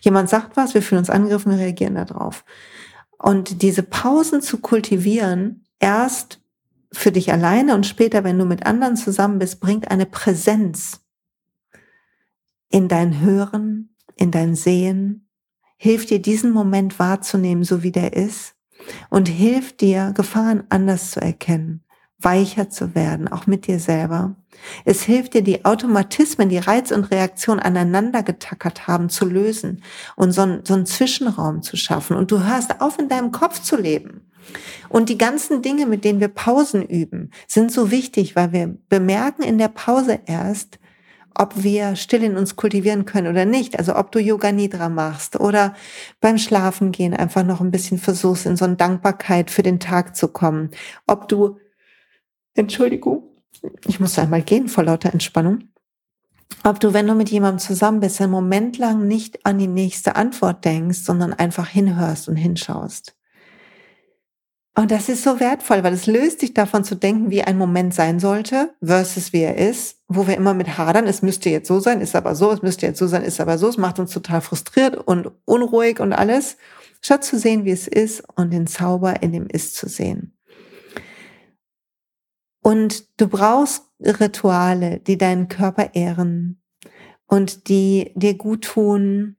Jemand 0.02 0.30
sagt 0.30 0.58
was, 0.58 0.74
wir 0.74 0.82
fühlen 0.82 1.00
uns 1.00 1.10
angegriffen, 1.10 1.52
wir 1.52 1.60
reagieren 1.60 1.96
darauf. 1.96 2.44
Und 3.18 3.62
diese 3.62 3.84
Pausen 3.84 4.42
zu 4.42 4.60
kultivieren, 4.60 5.66
erst 5.80 6.40
für 6.92 7.12
dich 7.12 7.32
alleine 7.32 7.76
und 7.76 7.86
später, 7.86 8.24
wenn 8.24 8.38
du 8.38 8.46
mit 8.46 8.66
anderen 8.66 8.98
zusammen 8.98 9.40
bist, 9.40 9.60
bringt 9.60 9.90
eine 9.90 10.06
Präsenz 10.06 11.02
in 12.70 12.88
dein 12.88 13.20
Hören, 13.20 13.96
in 14.16 14.32
dein 14.32 14.56
Sehen, 14.56 15.28
hilft 15.84 16.12
dir 16.12 16.22
diesen 16.22 16.52
Moment 16.52 17.00
wahrzunehmen, 17.00 17.64
so 17.64 17.82
wie 17.82 17.92
der 17.92 18.14
ist 18.14 18.54
und 19.10 19.28
hilft 19.28 19.82
dir, 19.82 20.14
Gefahren 20.16 20.62
anders 20.70 21.10
zu 21.10 21.20
erkennen, 21.20 21.84
weicher 22.20 22.70
zu 22.70 22.94
werden, 22.94 23.28
auch 23.28 23.48
mit 23.48 23.66
dir 23.66 23.80
selber. 23.80 24.36
Es 24.86 25.02
hilft 25.02 25.34
dir, 25.34 25.42
die 25.42 25.66
Automatismen, 25.66 26.50
die 26.50 26.60
Reiz 26.60 26.92
und 26.92 27.06
Reaktion 27.06 27.60
aneinander 27.60 28.22
getackert 28.22 28.86
haben, 28.86 29.10
zu 29.10 29.26
lösen 29.26 29.82
und 30.16 30.34
so, 30.34 30.44
einen, 30.44 30.64
so 30.64 30.76
einen 30.76 30.86
Zwischenraum 30.86 31.64
zu 31.64 31.76
schaffen. 31.78 32.16
Und 32.16 32.30
du 32.30 32.44
hörst 32.44 32.80
auf, 32.80 33.00
in 33.00 33.10
deinem 33.10 33.32
Kopf 33.32 33.60
zu 33.60 33.76
leben. 33.76 34.30
Und 34.88 35.10
die 35.10 35.18
ganzen 35.18 35.64
Dinge, 35.64 35.88
mit 35.88 36.04
denen 36.06 36.20
wir 36.20 36.28
Pausen 36.28 36.84
üben, 36.84 37.32
sind 37.48 37.72
so 37.72 37.90
wichtig, 37.90 38.36
weil 38.36 38.52
wir 38.52 38.78
bemerken 38.88 39.42
in 39.42 39.58
der 39.58 39.70
Pause 39.70 40.20
erst, 40.28 40.78
ob 41.36 41.64
wir 41.64 41.96
still 41.96 42.24
in 42.24 42.38
uns 42.38 42.56
kultivieren 42.56 43.06
können 43.06 43.28
oder 43.28 43.46
nicht. 43.46 43.78
Also 43.78 43.96
ob 43.96 44.12
du 44.12 44.20
Yoga 44.20 44.52
Nidra 44.52 44.90
machst 44.90 45.40
oder 45.40 45.76
beim 46.20 46.38
Schlafen 46.38 46.92
gehen 46.92 47.14
einfach 47.14 47.44
noch 47.44 47.62
ein 47.62 47.72
bisschen 47.72 47.98
versuchst, 47.98 48.46
in 48.46 48.58
so 48.58 48.66
eine 48.66 48.76
Dankbarkeit 48.76 49.52
für 49.52 49.64
den 49.64 49.80
Tag 49.80 50.16
zu 50.16 50.28
kommen. 50.28 50.72
Ob 51.08 51.28
du, 51.28 51.58
Entschuldigung, 52.56 53.24
ich 53.88 54.00
muss 54.00 54.20
einmal 54.20 54.42
gehen 54.42 54.68
vor 54.68 54.84
lauter 54.84 55.14
Entspannung. 55.14 55.64
Ob 56.64 56.80
du, 56.80 56.94
wenn 56.94 57.08
du 57.08 57.16
mit 57.16 57.30
jemandem 57.30 57.60
zusammen 57.60 58.02
bist, 58.02 58.22
einen 58.22 58.32
Moment 58.32 58.78
lang 58.78 59.08
nicht 59.08 59.46
an 59.46 59.58
die 59.58 59.68
nächste 59.68 60.16
Antwort 60.16 60.66
denkst, 60.66 61.00
sondern 61.00 61.34
einfach 61.34 61.68
hinhörst 61.68 62.28
und 62.28 62.36
hinschaust. 62.36 63.16
Und 64.74 64.90
das 64.92 65.10
ist 65.10 65.24
so 65.24 65.42
wertvoll, 65.42 65.84
weil 65.84 65.94
es 65.94 66.08
löst 66.08 66.42
dich 66.42 66.54
davon 66.54 66.86
zu 66.86 66.96
denken, 66.96 67.30
wie 67.30 67.44
ein 67.44 67.58
Moment 67.58 67.94
sein 67.94 68.20
sollte, 68.20 68.74
versus 68.82 69.34
wie 69.34 69.42
er 69.42 69.58
ist, 69.58 69.98
wo 70.08 70.28
wir 70.28 70.38
immer 70.38 70.54
mit 70.54 70.78
hadern, 70.78 71.08
es 71.08 71.22
müsste 71.22 71.50
jetzt 71.50 71.68
so 71.68 71.82
sein, 71.82 72.00
ist 72.00 72.16
aber 72.16 72.36
so, 72.36 72.52
es 72.52 72.62
müsste 72.62 72.86
jetzt 72.86 73.00
so 73.00 73.08
sein, 73.08 73.24
ist 73.24 73.42
aber 73.42 73.58
so, 73.58 73.68
es 73.68 73.78
macht 73.78 74.00
uns 74.00 74.14
total 74.14 74.40
frustriert 74.40 74.96
und 74.96 75.30
unruhig 75.44 76.00
und 76.00 76.14
alles, 76.14 76.56
statt 77.02 77.26
zu 77.26 77.38
sehen, 77.38 77.66
wie 77.66 77.72
es 77.72 77.88
ist 77.88 78.24
und 78.36 78.54
den 78.54 78.66
Zauber 78.66 79.22
in 79.22 79.34
dem 79.34 79.48
Ist 79.48 79.76
zu 79.76 79.90
sehen. 79.90 80.38
Und 82.64 83.20
du 83.20 83.28
brauchst 83.28 83.84
Rituale, 84.00 85.00
die 85.00 85.18
deinen 85.18 85.50
Körper 85.50 85.96
ehren 85.96 86.62
und 87.28 87.68
die 87.68 88.12
dir 88.16 88.36
gut 88.36 88.64
tun, 88.64 89.36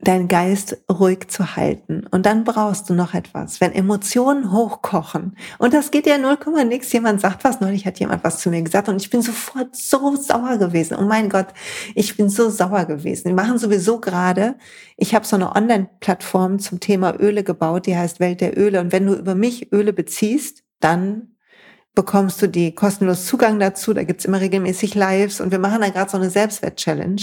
deinen 0.00 0.28
Geist 0.28 0.78
ruhig 0.90 1.28
zu 1.28 1.56
halten. 1.56 2.06
Und 2.10 2.24
dann 2.24 2.44
brauchst 2.44 2.88
du 2.88 2.94
noch 2.94 3.14
etwas. 3.14 3.60
Wenn 3.60 3.72
Emotionen 3.72 4.52
hochkochen, 4.52 5.36
und 5.58 5.74
das 5.74 5.90
geht 5.90 6.06
ja 6.06 6.18
0, 6.18 6.38
nix, 6.66 6.92
jemand 6.92 7.20
sagt 7.20 7.42
was, 7.42 7.60
neulich 7.60 7.84
hat 7.84 7.98
jemand 7.98 8.22
was 8.22 8.38
zu 8.38 8.48
mir 8.50 8.62
gesagt 8.62 8.88
und 8.88 9.02
ich 9.02 9.10
bin 9.10 9.22
sofort 9.22 9.74
so 9.74 10.14
sauer 10.14 10.58
gewesen. 10.58 10.96
Oh 10.98 11.04
mein 11.04 11.28
Gott, 11.28 11.48
ich 11.96 12.16
bin 12.16 12.28
so 12.28 12.48
sauer 12.48 12.84
gewesen. 12.84 13.24
Wir 13.26 13.34
machen 13.34 13.58
sowieso 13.58 14.00
gerade, 14.00 14.54
ich 14.96 15.14
habe 15.14 15.26
so 15.26 15.34
eine 15.34 15.54
Online-Plattform 15.56 16.60
zum 16.60 16.78
Thema 16.78 17.18
Öle 17.18 17.42
gebaut, 17.42 17.86
die 17.86 17.96
heißt 17.96 18.20
Welt 18.20 18.40
der 18.40 18.56
Öle. 18.56 18.80
Und 18.80 18.92
wenn 18.92 19.06
du 19.06 19.14
über 19.14 19.34
mich 19.34 19.72
Öle 19.72 19.92
beziehst, 19.92 20.62
dann 20.78 21.34
bekommst 21.96 22.40
du 22.40 22.46
die 22.46 22.72
kostenlos 22.72 23.26
Zugang 23.26 23.58
dazu. 23.58 23.92
Da 23.92 24.04
gibt's 24.04 24.24
immer 24.24 24.40
regelmäßig 24.40 24.94
Lives 24.94 25.40
und 25.40 25.50
wir 25.50 25.58
machen 25.58 25.80
da 25.80 25.88
gerade 25.88 26.08
so 26.08 26.16
eine 26.16 26.30
Selbstwert-Challenge. 26.30 27.20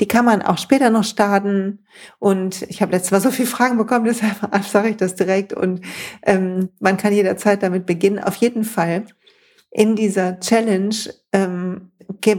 Die 0.00 0.08
kann 0.08 0.24
man 0.24 0.42
auch 0.42 0.58
später 0.58 0.90
noch 0.90 1.04
starten. 1.04 1.84
Und 2.18 2.62
ich 2.62 2.80
habe 2.82 2.92
letztes 2.92 3.10
Mal 3.10 3.20
so 3.20 3.30
viele 3.30 3.48
Fragen 3.48 3.76
bekommen, 3.76 4.04
deshalb 4.06 4.36
sage 4.64 4.90
ich 4.90 4.96
das 4.96 5.14
direkt. 5.14 5.52
Und 5.52 5.80
ähm, 6.22 6.70
man 6.80 6.96
kann 6.96 7.12
jederzeit 7.12 7.62
damit 7.62 7.86
beginnen. 7.86 8.18
Auf 8.18 8.36
jeden 8.36 8.64
Fall 8.64 9.04
in 9.70 9.96
dieser 9.96 10.40
Challenge 10.40 10.94
ähm, 11.32 11.90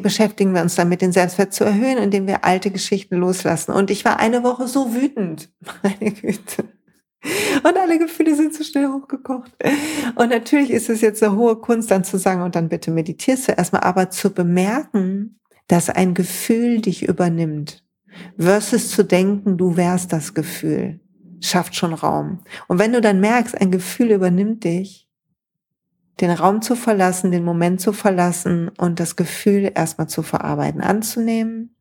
beschäftigen 0.01 0.53
wir 0.53 0.61
uns 0.61 0.75
damit, 0.75 1.01
den 1.01 1.11
Selbstwert 1.11 1.53
zu 1.53 1.63
erhöhen, 1.63 1.97
indem 1.97 2.27
wir 2.27 2.43
alte 2.43 2.71
Geschichten 2.71 3.17
loslassen. 3.17 3.71
Und 3.71 3.91
ich 3.91 4.03
war 4.03 4.19
eine 4.19 4.43
Woche 4.43 4.67
so 4.67 4.93
wütend. 4.95 5.49
Meine 5.83 6.11
Güte. 6.11 6.65
Und 7.63 7.77
alle 7.77 7.99
Gefühle 7.99 8.33
sind 8.35 8.53
so 8.53 8.63
schnell 8.63 8.87
hochgekocht. 8.87 9.51
Und 10.15 10.29
natürlich 10.29 10.71
ist 10.71 10.89
es 10.89 11.01
jetzt 11.01 11.21
eine 11.21 11.35
hohe 11.35 11.57
Kunst, 11.57 11.91
dann 11.91 12.05
zu 12.05 12.17
sagen, 12.17 12.41
und 12.41 12.55
dann 12.55 12.69
bitte 12.69 12.91
meditierst 12.91 13.49
du 13.49 13.51
erstmal, 13.51 13.81
aber 13.81 14.09
zu 14.09 14.33
bemerken, 14.33 15.39
dass 15.69 15.89
ein 15.89 16.13
Gefühl 16.15 16.81
dich 16.81 17.07
übernimmt, 17.07 17.83
versus 18.37 18.89
zu 18.89 19.03
denken, 19.05 19.57
du 19.57 19.77
wärst 19.77 20.11
das 20.11 20.33
Gefühl, 20.33 20.99
schafft 21.41 21.75
schon 21.75 21.93
Raum. 21.93 22.39
Und 22.67 22.79
wenn 22.79 22.91
du 22.91 22.99
dann 22.99 23.21
merkst, 23.21 23.59
ein 23.59 23.71
Gefühl 23.71 24.11
übernimmt 24.11 24.63
dich, 24.63 25.07
den 26.19 26.31
Raum 26.31 26.61
zu 26.61 26.75
verlassen, 26.75 27.31
den 27.31 27.45
Moment 27.45 27.79
zu 27.79 27.93
verlassen 27.93 28.69
und 28.77 28.99
das 28.99 29.15
Gefühl 29.15 29.71
erstmal 29.73 30.09
zu 30.09 30.21
verarbeiten, 30.21 30.81
anzunehmen. 30.81 31.75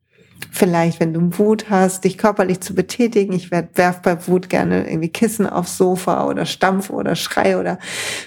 Vielleicht, 0.51 1.01
wenn 1.01 1.11
du 1.11 1.37
Wut 1.37 1.69
hast, 1.69 2.05
dich 2.05 2.17
körperlich 2.17 2.61
zu 2.61 2.73
betätigen. 2.73 3.33
Ich 3.33 3.51
werf 3.51 4.01
bei 4.01 4.27
Wut 4.27 4.49
gerne 4.49 4.87
irgendwie 4.87 5.09
Kissen 5.09 5.45
aufs 5.45 5.77
Sofa 5.77 6.25
oder 6.27 6.45
stampf 6.45 6.89
oder 6.89 7.15
schrei 7.15 7.57
oder 7.57 7.79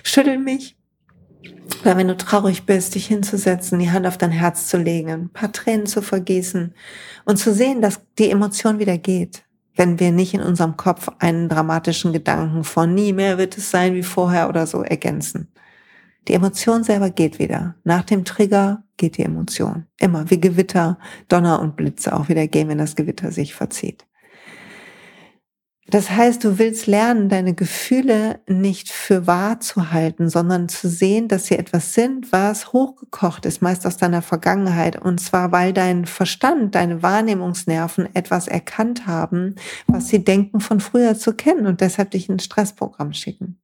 schüttel 0.02 0.38
mich. 0.38 0.76
Oder 1.80 1.96
wenn 1.96 2.08
du 2.08 2.16
traurig 2.16 2.64
bist, 2.64 2.94
dich 2.94 3.06
hinzusetzen, 3.06 3.78
die 3.78 3.90
Hand 3.90 4.06
auf 4.06 4.18
dein 4.18 4.30
Herz 4.30 4.68
zu 4.68 4.78
legen, 4.78 5.10
ein 5.10 5.28
paar 5.30 5.50
Tränen 5.52 5.86
zu 5.86 6.02
vergießen 6.02 6.74
und 7.24 7.36
zu 7.36 7.52
sehen, 7.52 7.82
dass 7.82 8.00
die 8.18 8.30
Emotion 8.30 8.78
wieder 8.78 8.98
geht, 8.98 9.44
wenn 9.74 9.98
wir 9.98 10.12
nicht 10.12 10.34
in 10.34 10.42
unserem 10.42 10.76
Kopf 10.76 11.08
einen 11.18 11.48
dramatischen 11.48 12.12
Gedanken 12.12 12.64
von 12.64 12.94
nie 12.94 13.12
mehr 13.12 13.38
wird 13.38 13.56
es 13.56 13.70
sein 13.70 13.94
wie 13.94 14.02
vorher 14.02 14.48
oder 14.48 14.66
so 14.66 14.82
ergänzen. 14.82 15.48
Die 16.28 16.34
Emotion 16.34 16.84
selber 16.84 17.10
geht 17.10 17.40
wieder. 17.40 17.74
Nach 17.82 18.04
dem 18.04 18.24
Trigger 18.24 18.84
geht 18.96 19.16
die 19.16 19.24
Emotion. 19.24 19.86
Immer 19.98 20.30
wie 20.30 20.40
Gewitter, 20.40 20.98
Donner 21.28 21.60
und 21.60 21.74
Blitze 21.74 22.14
auch 22.14 22.28
wieder 22.28 22.46
gehen, 22.46 22.68
wenn 22.68 22.78
das 22.78 22.94
Gewitter 22.94 23.32
sich 23.32 23.54
verzieht. 23.54 24.06
Das 25.92 26.08
heißt, 26.08 26.42
du 26.42 26.58
willst 26.58 26.86
lernen, 26.86 27.28
deine 27.28 27.52
Gefühle 27.52 28.40
nicht 28.48 28.88
für 28.88 29.26
wahr 29.26 29.60
zu 29.60 29.92
halten, 29.92 30.30
sondern 30.30 30.70
zu 30.70 30.88
sehen, 30.88 31.28
dass 31.28 31.48
sie 31.48 31.58
etwas 31.58 31.92
sind, 31.92 32.32
was 32.32 32.72
hochgekocht 32.72 33.44
ist, 33.44 33.60
meist 33.60 33.86
aus 33.86 33.98
deiner 33.98 34.22
Vergangenheit. 34.22 34.96
Und 34.96 35.20
zwar, 35.20 35.52
weil 35.52 35.74
dein 35.74 36.06
Verstand, 36.06 36.74
deine 36.76 37.02
Wahrnehmungsnerven 37.02 38.08
etwas 38.14 38.48
erkannt 38.48 39.06
haben, 39.06 39.56
was 39.86 40.08
sie 40.08 40.24
denken 40.24 40.60
von 40.60 40.80
früher 40.80 41.14
zu 41.14 41.34
kennen 41.34 41.66
und 41.66 41.82
deshalb 41.82 42.12
dich 42.12 42.30
in 42.30 42.36
ein 42.36 42.38
Stressprogramm 42.38 43.12
schicken. 43.12 43.60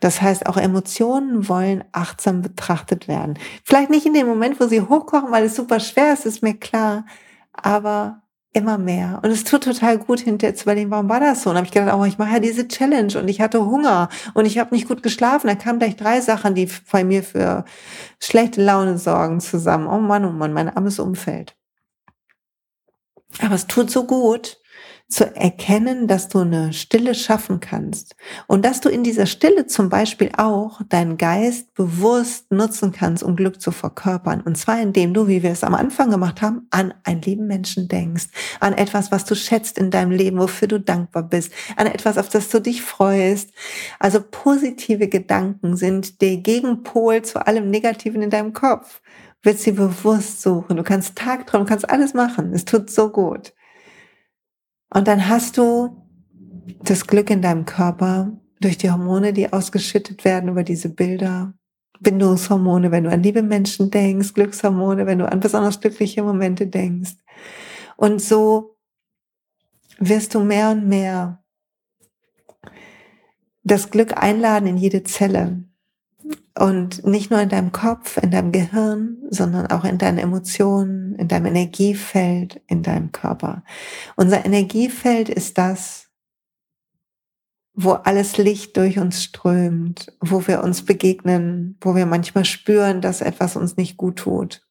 Das 0.00 0.20
heißt, 0.20 0.44
auch 0.44 0.58
Emotionen 0.58 1.48
wollen 1.48 1.84
achtsam 1.92 2.42
betrachtet 2.42 3.08
werden. 3.08 3.38
Vielleicht 3.64 3.88
nicht 3.88 4.04
in 4.04 4.12
dem 4.12 4.26
Moment, 4.26 4.60
wo 4.60 4.66
sie 4.66 4.82
hochkochen, 4.82 5.30
weil 5.30 5.46
es 5.46 5.56
super 5.56 5.80
schwer 5.80 6.12
ist, 6.12 6.26
ist 6.26 6.42
mir 6.42 6.58
klar, 6.58 7.06
aber 7.54 8.21
immer 8.52 8.78
mehr. 8.78 9.20
Und 9.22 9.30
es 9.30 9.44
tut 9.44 9.64
total 9.64 9.98
gut, 9.98 10.20
hinterher 10.20 10.54
zu 10.54 10.64
überlegen, 10.64 10.90
warum 10.90 11.08
war 11.08 11.20
das 11.20 11.42
so? 11.42 11.50
Und 11.50 11.56
habe 11.56 11.66
ich 11.66 11.72
gedacht, 11.72 11.94
oh, 11.94 12.04
ich 12.04 12.18
mache 12.18 12.34
ja 12.34 12.38
diese 12.38 12.68
Challenge 12.68 13.18
und 13.18 13.28
ich 13.28 13.40
hatte 13.40 13.64
Hunger 13.64 14.08
und 14.34 14.44
ich 14.44 14.58
habe 14.58 14.74
nicht 14.74 14.88
gut 14.88 15.02
geschlafen. 15.02 15.46
Da 15.46 15.54
kamen 15.54 15.78
gleich 15.78 15.96
drei 15.96 16.20
Sachen, 16.20 16.54
die 16.54 16.68
bei 16.90 17.02
mir 17.04 17.22
für 17.22 17.64
schlechte 18.20 18.62
Laune 18.62 18.98
sorgen, 18.98 19.40
zusammen. 19.40 19.86
Oh 19.86 19.98
Mann, 19.98 20.24
oh 20.24 20.32
Mann, 20.32 20.52
mein 20.52 20.68
armes 20.68 20.98
Umfeld. 20.98 21.56
Aber 23.40 23.54
es 23.54 23.66
tut 23.66 23.90
so 23.90 24.04
gut, 24.04 24.61
zu 25.12 25.36
erkennen, 25.36 26.08
dass 26.08 26.28
du 26.28 26.38
eine 26.38 26.72
Stille 26.72 27.14
schaffen 27.14 27.60
kannst 27.60 28.16
und 28.46 28.64
dass 28.64 28.80
du 28.80 28.88
in 28.88 29.04
dieser 29.04 29.26
Stille 29.26 29.66
zum 29.66 29.90
Beispiel 29.90 30.30
auch 30.38 30.80
deinen 30.88 31.18
Geist 31.18 31.74
bewusst 31.74 32.50
nutzen 32.50 32.92
kannst, 32.92 33.22
um 33.22 33.36
Glück 33.36 33.60
zu 33.60 33.72
verkörpern. 33.72 34.40
Und 34.40 34.56
zwar 34.56 34.80
indem 34.80 35.12
du, 35.12 35.28
wie 35.28 35.42
wir 35.42 35.50
es 35.50 35.64
am 35.64 35.74
Anfang 35.74 36.10
gemacht 36.10 36.40
haben, 36.40 36.66
an 36.70 36.94
einen 37.04 37.20
lieben 37.20 37.46
Menschen 37.46 37.88
denkst, 37.88 38.28
an 38.58 38.72
etwas, 38.72 39.12
was 39.12 39.26
du 39.26 39.36
schätzt 39.36 39.76
in 39.76 39.90
deinem 39.90 40.12
Leben, 40.12 40.38
wofür 40.38 40.66
du 40.66 40.80
dankbar 40.80 41.24
bist, 41.24 41.52
an 41.76 41.86
etwas, 41.86 42.16
auf 42.16 42.30
das 42.30 42.48
du 42.48 42.60
dich 42.60 42.80
freust. 42.80 43.50
Also 43.98 44.18
positive 44.30 45.08
Gedanken 45.08 45.76
sind 45.76 46.22
der 46.22 46.38
Gegenpol 46.38 47.20
zu 47.20 47.46
allem 47.46 47.68
Negativen 47.68 48.22
in 48.22 48.30
deinem 48.30 48.54
Kopf. 48.54 49.02
Willst 49.42 49.64
sie 49.64 49.72
bewusst 49.72 50.40
suchen. 50.40 50.78
Du 50.78 50.82
kannst 50.82 51.16
Tagträumen, 51.16 51.66
du 51.66 51.70
kannst 51.70 51.90
alles 51.90 52.14
machen. 52.14 52.54
Es 52.54 52.64
tut 52.64 52.90
so 52.90 53.10
gut. 53.10 53.52
Und 54.94 55.08
dann 55.08 55.28
hast 55.28 55.56
du 55.56 56.06
das 56.84 57.06
Glück 57.06 57.30
in 57.30 57.42
deinem 57.42 57.64
Körper 57.64 58.32
durch 58.60 58.78
die 58.78 58.90
Hormone, 58.90 59.32
die 59.32 59.52
ausgeschüttet 59.52 60.24
werden 60.24 60.50
über 60.50 60.64
diese 60.64 60.88
Bilder. 60.90 61.54
Bindungshormone, 62.00 62.90
wenn 62.90 63.04
du 63.04 63.10
an 63.10 63.22
liebe 63.22 63.42
Menschen 63.42 63.90
denkst, 63.90 64.34
Glückshormone, 64.34 65.06
wenn 65.06 65.20
du 65.20 65.30
an 65.30 65.40
besonders 65.40 65.80
glückliche 65.80 66.22
Momente 66.22 66.66
denkst. 66.66 67.14
Und 67.96 68.20
so 68.20 68.76
wirst 69.98 70.34
du 70.34 70.40
mehr 70.40 70.70
und 70.70 70.88
mehr 70.88 71.44
das 73.62 73.90
Glück 73.90 74.20
einladen 74.20 74.66
in 74.66 74.76
jede 74.76 75.04
Zelle. 75.04 75.64
Und 76.58 77.06
nicht 77.06 77.30
nur 77.30 77.40
in 77.40 77.48
deinem 77.48 77.72
Kopf, 77.72 78.18
in 78.18 78.30
deinem 78.30 78.52
Gehirn, 78.52 79.16
sondern 79.30 79.68
auch 79.68 79.84
in 79.84 79.96
deinen 79.96 80.18
Emotionen, 80.18 81.14
in 81.14 81.28
deinem 81.28 81.46
Energiefeld, 81.46 82.60
in 82.66 82.82
deinem 82.82 83.10
Körper. 83.10 83.64
Unser 84.16 84.44
Energiefeld 84.44 85.30
ist 85.30 85.56
das, 85.56 86.10
wo 87.74 87.92
alles 87.92 88.36
Licht 88.36 88.76
durch 88.76 88.98
uns 88.98 89.22
strömt, 89.22 90.12
wo 90.20 90.46
wir 90.46 90.62
uns 90.62 90.84
begegnen, 90.84 91.78
wo 91.80 91.94
wir 91.94 92.04
manchmal 92.04 92.44
spüren, 92.44 93.00
dass 93.00 93.22
etwas 93.22 93.56
uns 93.56 93.78
nicht 93.78 93.96
gut 93.96 94.16
tut. 94.16 94.66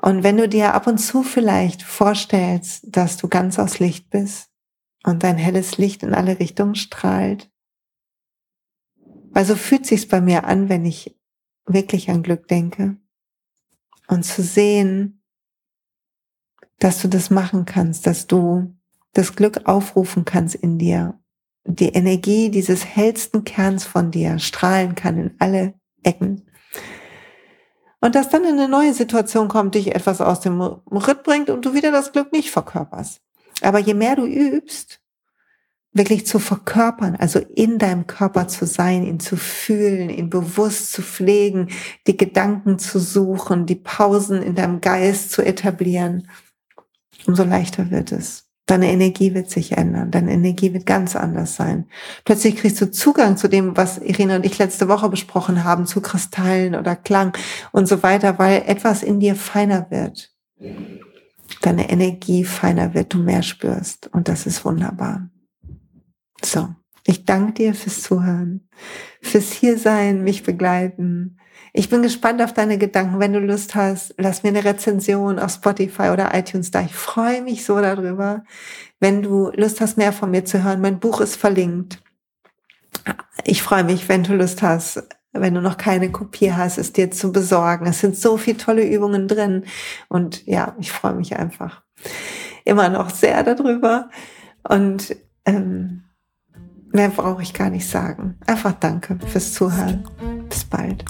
Und 0.00 0.22
wenn 0.22 0.36
du 0.36 0.48
dir 0.48 0.74
ab 0.74 0.86
und 0.86 0.98
zu 0.98 1.22
vielleicht 1.22 1.82
vorstellst, 1.82 2.84
dass 2.88 3.16
du 3.16 3.28
ganz 3.28 3.58
aus 3.58 3.78
Licht 3.78 4.10
bist 4.10 4.50
und 5.02 5.22
dein 5.22 5.38
helles 5.38 5.78
Licht 5.78 6.02
in 6.02 6.14
alle 6.14 6.38
Richtungen 6.38 6.74
strahlt, 6.74 7.50
weil 9.30 9.44
so 9.44 9.54
fühlt 9.54 9.86
sich's 9.86 10.06
bei 10.06 10.20
mir 10.20 10.44
an, 10.44 10.68
wenn 10.68 10.84
ich 10.84 11.16
wirklich 11.66 12.10
an 12.10 12.22
Glück 12.22 12.48
denke. 12.48 12.96
Und 14.06 14.24
zu 14.24 14.42
sehen, 14.42 15.22
dass 16.78 17.02
du 17.02 17.08
das 17.08 17.30
machen 17.30 17.64
kannst, 17.64 18.06
dass 18.06 18.26
du 18.26 18.74
das 19.12 19.34
Glück 19.34 19.66
aufrufen 19.66 20.24
kannst 20.24 20.54
in 20.54 20.78
dir. 20.78 21.18
Die 21.64 21.88
Energie 21.88 22.50
dieses 22.50 22.84
hellsten 22.84 23.44
Kerns 23.44 23.84
von 23.84 24.10
dir 24.10 24.38
strahlen 24.38 24.94
kann 24.94 25.18
in 25.18 25.34
alle 25.38 25.74
Ecken. 26.02 26.48
Und 28.00 28.14
dass 28.14 28.30
dann 28.30 28.46
eine 28.46 28.68
neue 28.68 28.94
Situation 28.94 29.48
kommt, 29.48 29.74
dich 29.74 29.94
etwas 29.94 30.20
aus 30.20 30.40
dem 30.40 30.60
Ritt 30.60 31.24
bringt 31.24 31.50
und 31.50 31.64
du 31.64 31.74
wieder 31.74 31.90
das 31.90 32.12
Glück 32.12 32.32
nicht 32.32 32.50
verkörperst. 32.50 33.20
Aber 33.60 33.80
je 33.80 33.94
mehr 33.94 34.14
du 34.14 34.24
übst, 34.24 35.00
wirklich 35.92 36.26
zu 36.26 36.38
verkörpern, 36.38 37.16
also 37.16 37.38
in 37.38 37.78
deinem 37.78 38.06
Körper 38.06 38.48
zu 38.48 38.66
sein, 38.66 39.04
ihn 39.04 39.20
zu 39.20 39.36
fühlen, 39.36 40.10
ihn 40.10 40.30
bewusst 40.30 40.92
zu 40.92 41.02
pflegen, 41.02 41.68
die 42.06 42.16
Gedanken 42.16 42.78
zu 42.78 42.98
suchen, 42.98 43.66
die 43.66 43.74
Pausen 43.74 44.42
in 44.42 44.54
deinem 44.54 44.80
Geist 44.80 45.32
zu 45.32 45.42
etablieren, 45.42 46.28
umso 47.26 47.44
leichter 47.44 47.90
wird 47.90 48.12
es. 48.12 48.44
Deine 48.66 48.92
Energie 48.92 49.32
wird 49.32 49.48
sich 49.50 49.78
ändern, 49.78 50.10
deine 50.10 50.30
Energie 50.30 50.74
wird 50.74 50.84
ganz 50.84 51.16
anders 51.16 51.56
sein. 51.56 51.86
Plötzlich 52.26 52.56
kriegst 52.56 52.78
du 52.82 52.90
Zugang 52.90 53.38
zu 53.38 53.48
dem, 53.48 53.78
was 53.78 53.96
Irina 53.96 54.36
und 54.36 54.44
ich 54.44 54.58
letzte 54.58 54.88
Woche 54.88 55.08
besprochen 55.08 55.64
haben, 55.64 55.86
zu 55.86 56.02
Kristallen 56.02 56.74
oder 56.74 56.94
Klang 56.94 57.34
und 57.72 57.88
so 57.88 58.02
weiter, 58.02 58.38
weil 58.38 58.64
etwas 58.66 59.02
in 59.02 59.20
dir 59.20 59.36
feiner 59.36 59.90
wird. 59.90 60.34
Deine 61.62 61.88
Energie 61.88 62.44
feiner 62.44 62.92
wird, 62.92 63.14
du 63.14 63.18
mehr 63.18 63.42
spürst 63.42 64.10
und 64.12 64.28
das 64.28 64.44
ist 64.44 64.66
wunderbar. 64.66 65.30
So, 66.42 66.68
ich 67.04 67.24
danke 67.24 67.54
dir 67.54 67.74
fürs 67.74 68.02
Zuhören, 68.02 68.68
fürs 69.22 69.52
Hiersein, 69.52 70.22
mich 70.22 70.42
begleiten. 70.42 71.38
Ich 71.72 71.88
bin 71.90 72.02
gespannt 72.02 72.42
auf 72.42 72.52
deine 72.52 72.78
Gedanken. 72.78 73.20
Wenn 73.20 73.32
du 73.32 73.40
Lust 73.40 73.74
hast, 73.74 74.14
lass 74.18 74.42
mir 74.42 74.50
eine 74.50 74.64
Rezension 74.64 75.38
auf 75.38 75.52
Spotify 75.52 76.10
oder 76.10 76.34
iTunes 76.34 76.70
da. 76.70 76.80
Ich 76.82 76.94
freue 76.94 77.42
mich 77.42 77.64
so 77.64 77.80
darüber. 77.80 78.44
Wenn 79.00 79.22
du 79.22 79.50
Lust 79.54 79.80
hast, 79.80 79.96
mehr 79.96 80.12
von 80.12 80.30
mir 80.30 80.44
zu 80.44 80.64
hören, 80.64 80.80
mein 80.80 80.98
Buch 80.98 81.20
ist 81.20 81.36
verlinkt. 81.36 82.02
Ich 83.44 83.62
freue 83.62 83.84
mich, 83.84 84.08
wenn 84.08 84.24
du 84.24 84.34
Lust 84.34 84.62
hast, 84.62 85.02
wenn 85.32 85.54
du 85.54 85.60
noch 85.60 85.76
keine 85.76 86.10
Kopie 86.10 86.52
hast, 86.52 86.78
es 86.78 86.92
dir 86.92 87.10
zu 87.10 87.32
besorgen. 87.32 87.86
Es 87.86 88.00
sind 88.00 88.16
so 88.16 88.36
viele 88.36 88.56
tolle 88.56 88.86
Übungen 88.86 89.28
drin. 89.28 89.64
Und 90.08 90.46
ja, 90.46 90.74
ich 90.78 90.90
freue 90.90 91.14
mich 91.14 91.36
einfach 91.36 91.82
immer 92.64 92.88
noch 92.88 93.10
sehr 93.10 93.42
darüber. 93.44 94.10
Und 94.62 95.16
ähm, 95.44 96.04
Mehr 96.90 97.10
brauche 97.10 97.42
ich 97.42 97.52
gar 97.54 97.70
nicht 97.70 97.88
sagen. 97.88 98.36
Einfach 98.46 98.72
danke 98.72 99.18
fürs 99.26 99.52
Zuhören. 99.52 100.04
Bis 100.48 100.64
bald. 100.64 101.04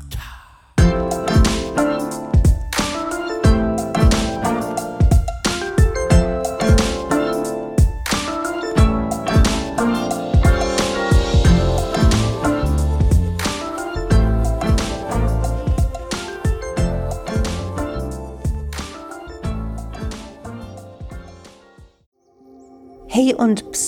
Hey 23.11 23.35
und 23.35 23.73
pst 23.73 23.88